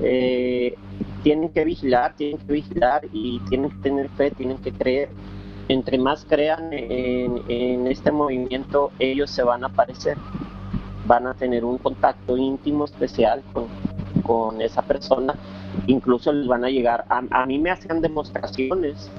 [0.00, 0.74] Eh,
[1.22, 5.08] tienen que vigilar, tienen que vigilar y tienen que tener fe, tienen que creer.
[5.68, 10.16] Entre más crean en, en este movimiento, ellos se van a aparecer,
[11.06, 13.66] van a tener un contacto íntimo, especial con,
[14.22, 15.34] con esa persona
[15.86, 17.04] incluso les van a llegar.
[17.08, 19.10] A, a mí me hacían demostraciones.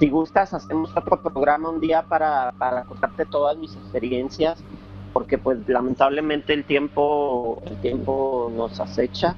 [0.00, 4.64] Si gustas, hacemos otro programa un día para, para contarte todas mis experiencias,
[5.12, 9.34] porque pues lamentablemente el tiempo, el tiempo nos acecha.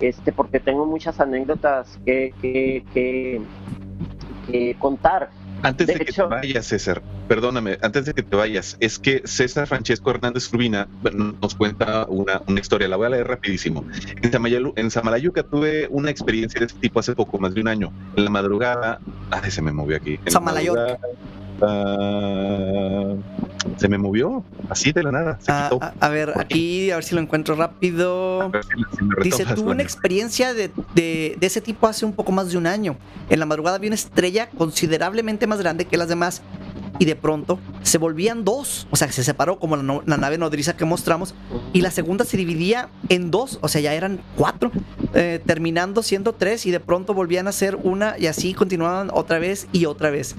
[0.00, 3.40] Este, porque tengo muchas anécdotas que, que, que,
[4.50, 5.30] que contar.
[5.62, 7.00] Antes de, De que hecho- te vayas, César,
[7.34, 12.04] perdóname, antes de que te vayas, es que César Francesco Hernández Urbina bueno, nos cuenta
[12.08, 13.84] una, una historia, la voy a leer rapidísimo.
[14.20, 17.68] En, Samayalu- en Samalayuca tuve una experiencia de este tipo hace poco, más de un
[17.68, 17.92] año.
[18.16, 18.98] En la madrugada,
[19.30, 20.18] ay, se me movió aquí.
[20.26, 20.98] Samalayuca.
[21.62, 23.14] ah,
[23.76, 25.84] se me movió, así de la nada, se Ah, quitó.
[25.84, 28.50] a, a ver, aquí, a ver si lo encuentro rápido.
[28.60, 32.50] Si- si Dice, tuve una experiencia de, de- de ese tipo hace un poco más
[32.50, 32.96] de un año.
[33.28, 36.42] En la madrugada vi una estrella considerablemente más grande que las demás
[37.00, 38.86] y de pronto se volvían dos.
[38.90, 41.34] O sea, se separó como la, nave nodriza que mostramos
[41.72, 43.58] y la segunda se dividía en dos.
[43.62, 44.70] O sea, ya eran cuatro,
[45.14, 49.38] eh, terminando siendo tres y de pronto volvían a ser una y así continuaban otra
[49.38, 50.36] vez y otra vez.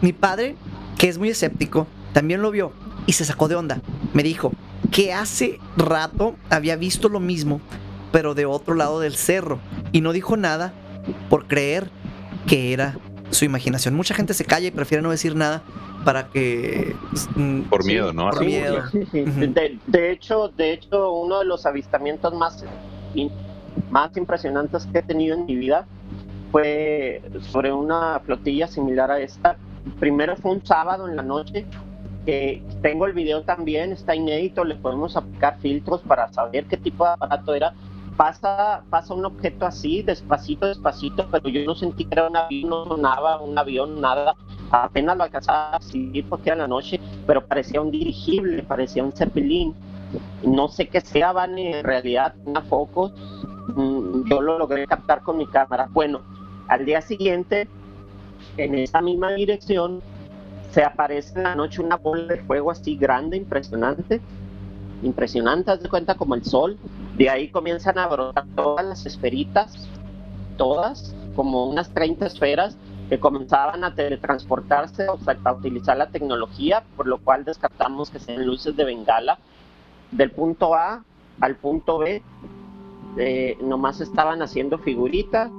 [0.00, 0.56] Mi padre,
[0.96, 2.72] que es muy escéptico, también lo vio
[3.06, 3.82] y se sacó de onda.
[4.14, 4.52] Me dijo
[4.90, 7.60] que hace rato había visto lo mismo,
[8.12, 9.60] pero de otro lado del cerro.
[9.92, 10.72] Y no dijo nada
[11.28, 11.90] por creer
[12.46, 12.98] que era
[13.30, 13.94] su imaginación.
[13.94, 15.62] Mucha gente se calla y prefiere no decir nada
[16.08, 16.96] para que...
[17.68, 18.30] Por miedo, ¿no?
[18.30, 18.82] Por miedo.
[18.90, 19.24] Sí, sí.
[19.24, 22.64] De, de hecho, de hecho, uno de los avistamientos más,
[23.12, 23.30] in-
[23.90, 25.86] más impresionantes que he tenido en mi vida
[26.50, 29.58] fue sobre una flotilla similar a esta.
[30.00, 31.66] Primero fue un sábado en la noche,
[32.24, 37.04] que tengo el video también, está inédito, le podemos aplicar filtros para saber qué tipo
[37.04, 37.74] de aparato era.
[38.16, 42.70] Pasa, pasa un objeto así, despacito, despacito, pero yo no sentí que era un avión,
[42.70, 44.34] no sonaba un avión, nada.
[44.70, 49.12] Apenas lo alcanzaba a seguir porque era la noche, pero parecía un dirigible, parecía un
[49.12, 49.74] zeppelin.
[50.42, 53.12] No sé qué sea, Vane, en realidad, una foco.
[53.74, 55.88] Mm, Yo lo logré captar con mi cámara.
[55.90, 56.20] Bueno,
[56.68, 57.68] al día siguiente,
[58.56, 60.02] en esa misma dirección,
[60.70, 64.20] se aparece en la noche una bola de fuego así grande, impresionante.
[65.02, 66.76] Impresionante, haz de cuenta como el sol.
[67.16, 69.88] De ahí comienzan a brotar todas las esferitas,
[70.56, 72.76] todas, como unas 30 esferas
[73.08, 78.18] que comenzaban a teletransportarse o sea, a utilizar la tecnología, por lo cual descartamos que
[78.18, 79.38] sean luces de bengala.
[80.10, 81.04] Del punto A
[81.40, 82.22] al punto B,
[83.16, 85.50] eh, nomás estaban haciendo figuritas,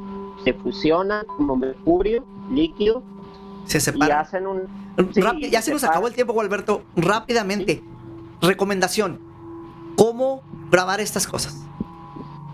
[0.43, 3.03] se fusionan como mercurio líquido
[3.65, 4.19] se y separan.
[4.19, 4.67] hacen un...
[5.13, 6.83] sí, ya se nos acabó el tiempo, Alberto.
[6.95, 7.83] Rápidamente.
[8.41, 9.19] Recomendación.
[9.95, 10.41] ¿Cómo
[10.71, 11.65] grabar estas cosas?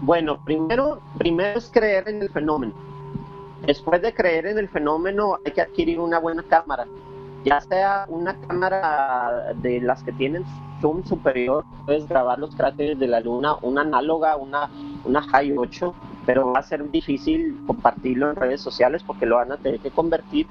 [0.01, 2.73] Bueno, primero, primero es creer en el fenómeno.
[3.65, 6.85] Después de creer en el fenómeno hay que adquirir una buena cámara.
[7.43, 10.43] Ya sea una cámara de las que tienen
[10.81, 14.69] zoom superior, puedes grabar los cráteres de la luna, una análoga, una,
[15.03, 15.93] una High 8,
[16.25, 19.91] pero va a ser difícil compartirlo en redes sociales porque lo van a tener que
[19.91, 20.47] convertir.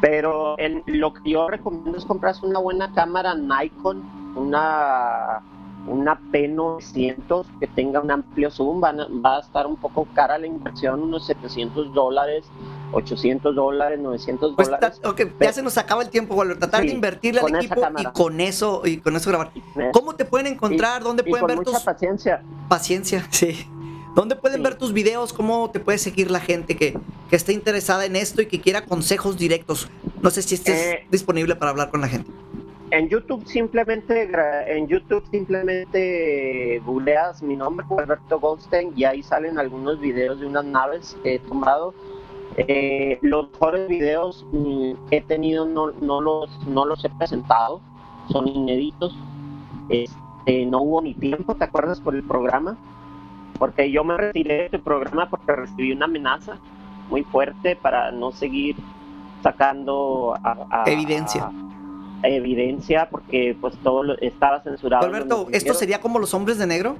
[0.00, 4.02] Pero en, lo que yo recomiendo es comprarse una buena cámara Nikon,
[4.36, 5.42] una
[5.88, 10.38] una P900 que tenga un amplio zoom, van a- va a estar un poco cara
[10.38, 12.44] la inversión, unos 700 dólares,
[12.92, 15.00] 800 dólares, 900 Pues dólares.
[15.00, 16.60] ta- ok, ya se nos acaba el tiempo, Alberto.
[16.60, 19.50] Tratar de invertirle al equipo y con eso y con eso grabar.
[19.92, 21.02] ¿Cómo te pueden encontrar?
[21.02, 22.42] ¿Dónde y pueden con ver mucha tus paciencia.
[22.68, 23.26] paciencia?
[23.30, 23.66] Sí.
[24.14, 24.62] ¿Dónde pueden Sí.
[24.64, 25.32] ver tus videos?
[25.32, 26.98] ¿Cómo te puede seguir la gente que,
[27.30, 29.88] que esté interesada en esto y que quiera consejos directos?
[30.22, 32.28] No sé si estés Eh, disponible para hablar con la gente.
[32.90, 34.30] En YouTube simplemente
[34.66, 40.64] en YouTube simplemente googleas mi nombre, Alberto Goldstein, y ahí salen algunos videos de unas
[40.64, 41.92] naves que he tomado.
[42.56, 47.80] Eh, los mejores videos mm, que he tenido no, no los no los he presentado,
[48.30, 49.16] son inéditos.
[49.90, 52.76] Este, no hubo ni tiempo, ¿te acuerdas por el programa?
[53.58, 56.58] Porque yo me retiré del programa porque recibí una amenaza
[57.10, 58.76] muy fuerte para no seguir
[59.42, 60.34] sacando
[60.86, 61.50] Evidencia.
[62.22, 65.06] Evidencia porque pues todo lo- estaba censurado.
[65.06, 66.96] Alberto, ¿esto sería como los hombres de negro?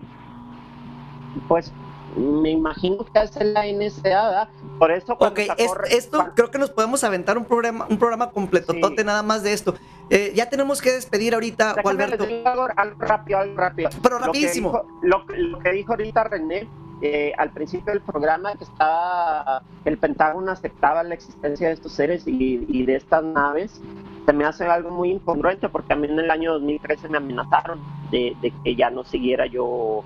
[1.47, 1.73] Pues
[2.17, 4.49] me imagino que hace la NSA, ¿verdad?
[4.79, 8.31] Por eso Ok, cuando es- esto creo que nos podemos aventar un programa, un programa
[8.31, 8.81] completo, Sí.
[9.05, 9.75] nada más de esto.
[10.11, 12.25] Eh, ya tenemos que despedir ahorita, Déjame Alberto.
[12.45, 13.91] algo, algo rápido, algo rápido.
[14.03, 14.71] Pero Lo que rapidísimo.
[14.71, 16.67] dijo- Lo, que- lo que dijo ahorita René
[17.03, 22.25] eh, al principio del programa, que estaba el Pentágono aceptaba la existencia de estos seres
[22.27, 23.81] y, de estas naves,
[24.27, 27.81] se me hace algo muy incongruente porque a mí en el año 2013 me amenazaron
[28.11, 30.03] de, de que ya no siguiera yo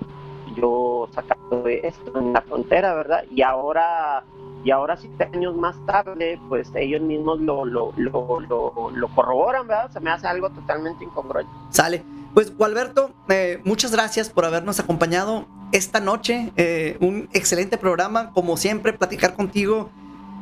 [0.55, 3.23] yo sacando esto en la frontera, ¿verdad?
[3.31, 4.23] Y ahora
[4.63, 9.67] y ahora siete años más tarde, pues ellos mismos lo, lo, lo, lo, lo corroboran,
[9.67, 9.91] ¿verdad?
[9.91, 11.51] Se me hace algo totalmente incongruente.
[11.69, 12.03] Sale.
[12.33, 16.53] Pues, Gualberto, eh, muchas gracias por habernos acompañado esta noche.
[16.55, 19.89] Eh, un excelente programa, como siempre, platicar contigo.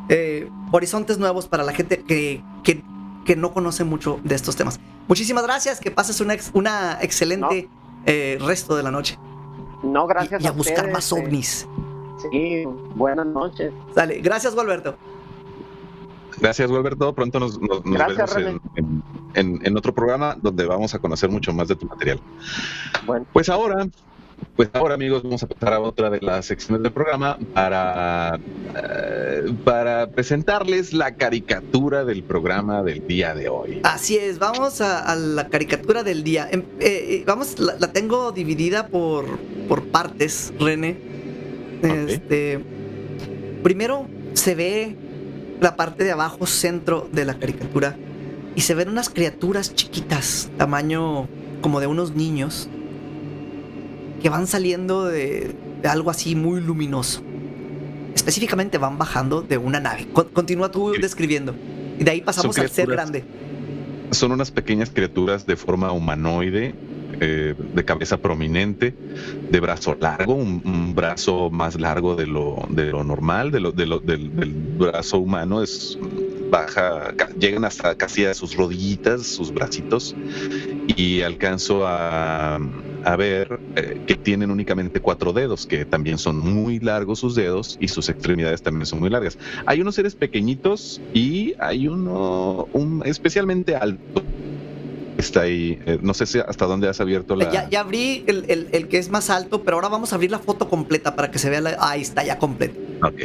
[0.09, 2.83] eh, horizontes nuevos para la gente que, que,
[3.25, 4.79] que no conoce mucho de estos temas.
[5.07, 7.69] Muchísimas gracias, que pases una, ex- una excelente
[8.05, 9.17] eh, resto de la noche.
[9.83, 11.67] No, gracias y a buscar ustedes, más eh, ovnis.
[12.31, 12.63] Sí,
[12.95, 13.71] buenas noches.
[13.95, 14.19] Sale.
[14.21, 14.95] Gracias, Gualberto.
[16.39, 17.13] Gracias, Gualberto.
[17.13, 18.61] Pronto nos, nos- nos Gracias, vemos
[19.35, 22.19] en- en otro programa donde vamos a conocer mucho más de tu material.
[23.05, 23.87] Bueno, Pues ahora,
[24.55, 28.39] pues ahora, amigos, vamos a pasar a otra de las secciones del programa para,
[28.75, 33.81] eh, para presentarles la caricatura del programa del día de hoy.
[33.83, 36.47] Así es, vamos a, a la caricatura del día.
[36.51, 39.25] Em- eh, eh, vamos, la, la tengo dividida por,
[39.67, 40.97] por partes, René.
[41.81, 42.59] Este,
[43.63, 44.95] primero se ve
[45.59, 47.95] la parte de abajo, centro de la caricatura,
[48.55, 51.27] y se ven unas criaturas chiquitas, tamaño
[51.61, 52.69] como de unos niños,
[54.21, 57.21] que van saliendo de, de algo así muy luminoso.
[58.15, 60.07] Específicamente van bajando de una nave.
[60.13, 61.55] Con- continúa tú describiendo.
[61.99, 63.23] Y de ahí pasamos al ser grande.
[64.11, 66.75] Son unas pequeñas criaturas de forma humanoide,
[67.21, 68.93] eh, de cabeza prominente,
[69.49, 73.71] de brazo largo, un, un brazo más largo de lo, de lo normal, de lo,
[73.71, 75.97] de lo- del, del brazo humano es
[76.49, 80.15] baja, llegan hasta casi a sus rodillitas, sus bracitos,
[80.97, 82.59] y alcanzo a,
[83.03, 87.77] a ver eh, que tienen únicamente cuatro dedos, que también son muy largos sus dedos
[87.79, 89.37] y sus extremidades también son muy largas.
[89.65, 94.23] Hay unos seres pequeñitos y hay uno un, especialmente alto.
[95.17, 97.51] Está ahí, eh, no sé si hasta dónde has abierto la...
[97.51, 100.31] Ya, ya abrí el, el- el que es más alto, pero ahora vamos a abrir
[100.31, 101.77] la foto completa para que se vea la...
[101.79, 102.73] Ahí está, ya completa.
[103.03, 103.21] Ok.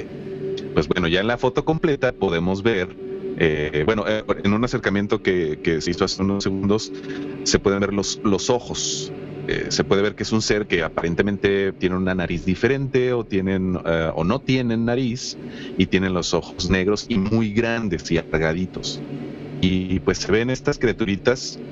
[0.74, 2.94] Pues bueno, ya en la foto completa podemos ver,
[3.38, 6.92] eh, bueno, eh, en un acercamiento que, que se hizo hace unos segundos,
[7.44, 9.10] se pueden ver los, los ojos.
[9.46, 13.24] Eh, se puede ver que es un ser que aparentemente tiene una nariz diferente o
[13.24, 15.40] tienen eh, o no tienen nariz
[15.76, 19.04] y tienen los ojos negros y muy grandes y alargaditos.
[19.60, 21.62] Y pues se ven estas criaturitas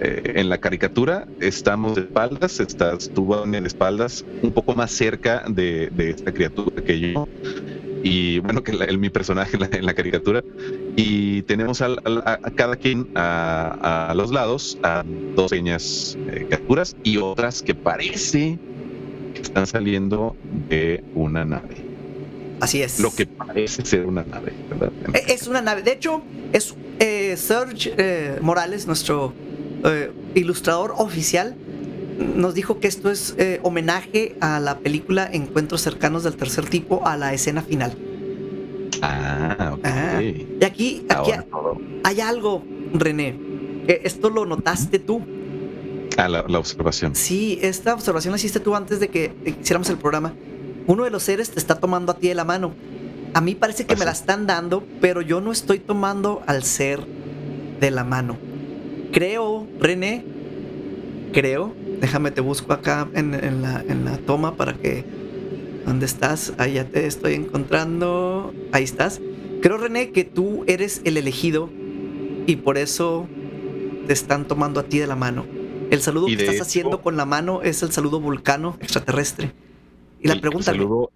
[0.00, 5.44] eh, en la caricatura, estamos de espaldas, estás tú en espaldas un poco más cerca
[5.48, 7.24] de, de esta criatura que yo
[8.02, 10.42] y bueno, que la- el, mi personaje en la caricatura.
[10.96, 16.44] Y tenemos al- al- a, cada quien a, a los lados a dos pequeñas eh,
[16.48, 18.58] criaturas y otras que parece
[19.34, 20.36] que están saliendo
[20.68, 21.76] de una nave.
[22.60, 23.00] Así es.
[23.00, 24.92] Lo que parece ser una nave, ¿verdad?
[25.14, 25.82] E- Es una nave.
[25.82, 26.22] De hecho,
[26.52, 29.32] es eh, Serge eh, Morales, nuestro
[29.84, 31.56] eh, ilustrador oficial,
[32.36, 37.16] nos dijo que esto es homenaje a la película Encuentros cercanos del tercer tipo, a
[37.16, 37.96] la escena final.
[39.06, 39.80] Ah, ok.
[39.84, 40.22] Ah.
[40.22, 41.30] Y aquí, aquí
[42.04, 43.36] hay algo, René.
[43.86, 45.22] esto lo notaste tú.
[46.16, 47.14] Ah, la, la observación.
[47.14, 50.32] Sí, esta observación la hiciste tú antes de que hiciéramos el programa.
[50.86, 52.72] Uno de los seres te está tomando a ti de la mano.
[53.34, 56.62] A mí parece que Ah, me la están dando, pero yo no estoy tomando al
[56.62, 57.00] ser
[57.80, 58.36] de la mano.
[59.12, 60.24] Creo, René,
[61.32, 65.04] creo, déjame te busco acá en, en la, en la toma para que...
[65.84, 66.54] ¿Dónde estás?
[66.58, 68.54] Ahí ya te estoy encontrando.
[68.72, 69.20] Ahí estás.
[69.60, 71.70] Creo, René, que tú eres el elegido
[72.46, 73.26] y por eso
[74.06, 75.46] te están tomando a ti de la mano.
[75.90, 79.52] El saludo que estás hecho- haciendo con la mano es el saludo vulcano extraterrestre.
[80.20, 80.70] Y la pregunta...
[80.70, 81.10] El saludo,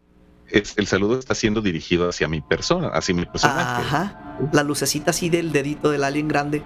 [0.48, 3.82] es, el saludo está siendo dirigido hacia mi persona, hacia mi personaje.
[3.82, 4.38] Ajá.
[4.52, 6.62] La lucecita así del dedito del alien grande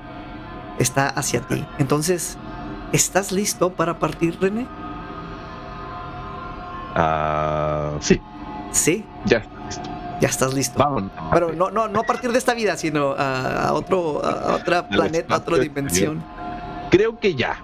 [0.79, 1.65] está hacia ti.
[1.79, 2.37] Entonces,
[2.93, 4.67] ¿estás listo para partir, René?
[6.95, 8.21] Ah, sí,
[8.71, 9.91] Sí, ya está listo.
[10.21, 11.11] ya estás listo.
[11.33, 14.89] Pero no, no, no a partir de esta vida, sino a, a otro, a otra
[14.89, 16.23] planeta, a otra dimensión.
[16.91, 17.57] Creo que ya.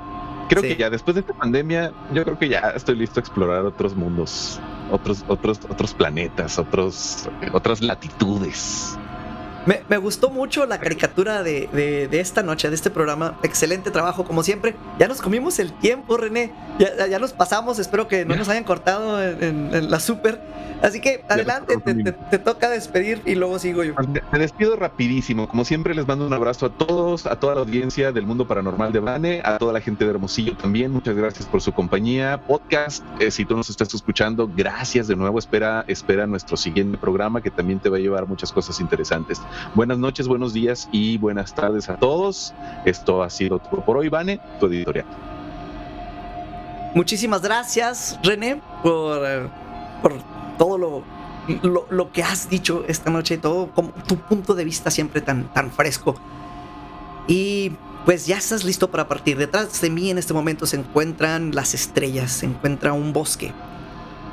[0.48, 0.68] Creo Sí.
[0.68, 3.94] que ya, después de esta pandemia, yo creo que ya estoy listo a explorar otros
[3.94, 4.58] mundos,
[4.90, 8.98] otros, otros, otros planetas, otros, otras latitudes.
[9.68, 13.38] Me, me, gustó mucho la caricatura de, de, de, esta noche, de este programa.
[13.42, 14.74] Excelente trabajo, como siempre.
[14.98, 16.54] Ya nos comimos el tiempo, René.
[16.78, 17.78] Ya, ya nos pasamos.
[17.78, 20.40] Espero que no nos hayan cortado en, en, en la super.
[20.82, 23.94] Así que adelante, te, te, te, toca despedir y luego sigo yo.
[24.32, 25.48] Me despido rapidísimo.
[25.48, 28.92] Como siempre, les mando un abrazo a todos, a toda la audiencia del mundo paranormal
[28.92, 30.92] de Bane, a toda la gente de Hermosillo también.
[30.92, 32.40] Muchas gracias por su compañía.
[32.46, 35.38] Podcast, eh, si tú nos estás escuchando, gracias de nuevo.
[35.38, 39.40] Espera, espera nuestro siguiente programa que también te va a llevar muchas cosas interesantes.
[39.74, 42.54] Buenas noches, buenos días y buenas tardes a todos.
[42.84, 45.06] Esto ha sido todo por hoy, Vane, tu editorial.
[46.94, 49.48] Muchísimas gracias, René, por, eh,
[50.02, 50.14] por
[50.56, 51.02] todo lo,
[51.62, 55.52] lo, lo, que has dicho esta noche, todo como tu punto de vista siempre tan,
[55.52, 56.16] tan fresco.
[57.26, 57.72] Y
[58.04, 59.36] pues ya estás listo para partir.
[59.36, 63.52] Detrás de mí en este momento se encuentran las estrellas, se encuentra un bosque.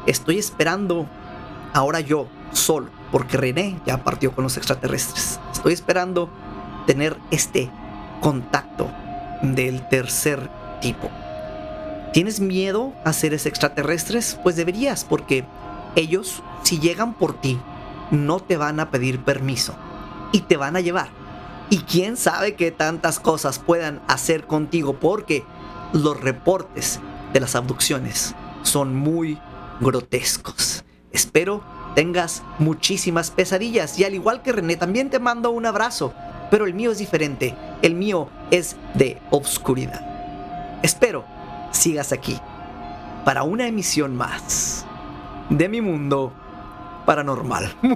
[0.08, 1.08] Estoy esperando
[1.74, 5.40] ahora yo, solo, porque René ya partió con los extraterrestres.
[5.52, 6.30] Estoy esperando
[6.86, 7.70] tener este
[8.22, 8.90] contacto
[9.42, 10.50] del tercer
[10.82, 11.10] tipo.
[12.14, 14.40] ¿Tienes miedo a seres extraterrestres?
[14.42, 15.46] Pues deberías, porque
[15.96, 17.60] ellos, si llegan por ti,
[18.12, 19.76] no te van a pedir permiso
[20.32, 21.10] y te van a llevar.
[21.70, 25.44] Y quién sabe qué tantas cosas puedan hacer contigo porque
[25.94, 27.00] los reportes
[27.34, 29.40] de las abducciones son muy
[29.80, 30.84] grotescos.
[31.12, 31.64] Espero
[31.96, 36.14] tengas muchísimas pesadillas y al igual que René también te mando un abrazo,
[36.52, 40.06] pero el mío es diferente, el mío es de obscuridad.
[40.84, 41.26] Espero
[41.72, 42.40] sigas aquí
[43.24, 44.86] para una emisión más
[45.50, 46.32] de mi mundo
[47.06, 47.76] paranormal.